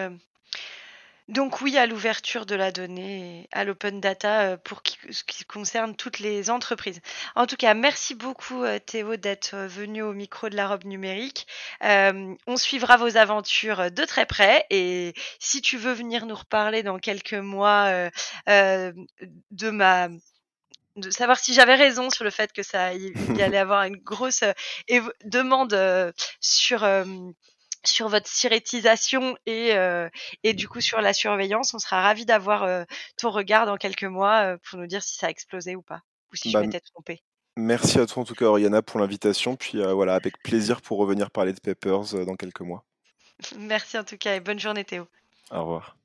donc 1.28 1.62
oui 1.62 1.78
à 1.78 1.87
l'ouverture 1.87 2.44
de 2.44 2.54
la 2.54 2.70
donnée, 2.70 3.48
à 3.50 3.64
l'open 3.64 4.00
data 4.00 4.42
euh, 4.42 4.56
pour 4.58 4.82
ce 5.10 5.24
qui 5.24 5.44
concerne 5.44 5.96
toutes 5.96 6.18
les 6.18 6.50
entreprises. 6.50 7.00
En 7.34 7.46
tout 7.46 7.56
cas, 7.56 7.72
merci 7.72 8.14
beaucoup 8.14 8.62
euh, 8.62 8.78
Théo 8.78 9.16
d'être 9.16 9.54
euh, 9.54 9.66
venu 9.66 10.02
au 10.02 10.12
micro 10.12 10.50
de 10.50 10.56
la 10.56 10.68
robe 10.68 10.84
numérique. 10.84 11.46
on 11.80 12.56
suivra 12.56 12.96
vos 12.98 13.16
aventures 13.16 13.90
de 13.90 14.04
très 14.04 14.26
près 14.26 14.66
et 14.70 15.14
si 15.38 15.62
tu 15.62 15.78
veux 15.78 15.92
venir 15.92 16.26
nous 16.26 16.34
reparler 16.34 16.82
dans 16.82 16.98
quelques 16.98 17.34
mois 17.34 18.10
de 18.46 19.70
ma 19.70 20.08
savoir 21.10 21.38
si 21.38 21.54
j'avais 21.54 21.74
raison 21.74 22.10
sur 22.10 22.24
le 22.24 22.30
fait 22.30 22.52
que 22.52 22.62
ça 22.62 22.94
y 22.94 23.42
allait 23.42 23.58
avoir 23.58 23.84
une 23.84 23.96
grosse 23.96 24.44
demande 25.24 26.12
sur 26.40 26.84
sur 27.86 28.08
votre 28.08 28.28
sirétisation 28.28 29.36
et, 29.46 29.74
euh, 29.74 30.08
et 30.42 30.54
du 30.54 30.68
coup 30.68 30.80
sur 30.80 31.00
la 31.00 31.12
surveillance. 31.12 31.74
On 31.74 31.78
sera 31.78 32.02
ravi 32.02 32.24
d'avoir 32.24 32.64
euh, 32.64 32.84
ton 33.16 33.30
regard 33.30 33.66
dans 33.66 33.76
quelques 33.76 34.04
mois 34.04 34.54
euh, 34.54 34.56
pour 34.68 34.78
nous 34.78 34.86
dire 34.86 35.02
si 35.02 35.16
ça 35.16 35.26
a 35.26 35.30
explosé 35.30 35.76
ou 35.76 35.82
pas, 35.82 36.00
ou 36.32 36.36
si 36.36 36.50
je 36.50 36.54
bah, 36.54 36.62
m'étais 36.62 36.80
trompé. 36.80 37.22
Merci 37.56 37.98
à 38.00 38.06
toi 38.06 38.22
en 38.22 38.26
tout 38.26 38.34
cas 38.34 38.46
Oriana 38.46 38.82
pour 38.82 38.98
l'invitation, 38.98 39.56
puis 39.56 39.80
voilà, 39.80 40.14
avec 40.14 40.42
plaisir 40.42 40.82
pour 40.82 40.98
revenir 40.98 41.30
parler 41.30 41.52
de 41.52 41.60
Peppers 41.60 42.24
dans 42.26 42.36
quelques 42.36 42.62
mois. 42.62 42.84
Merci 43.58 43.98
en 43.98 44.04
tout 44.04 44.18
cas 44.18 44.34
et 44.34 44.40
bonne 44.40 44.58
journée 44.58 44.84
Théo. 44.84 45.06
Au 45.50 45.60
revoir. 45.60 45.96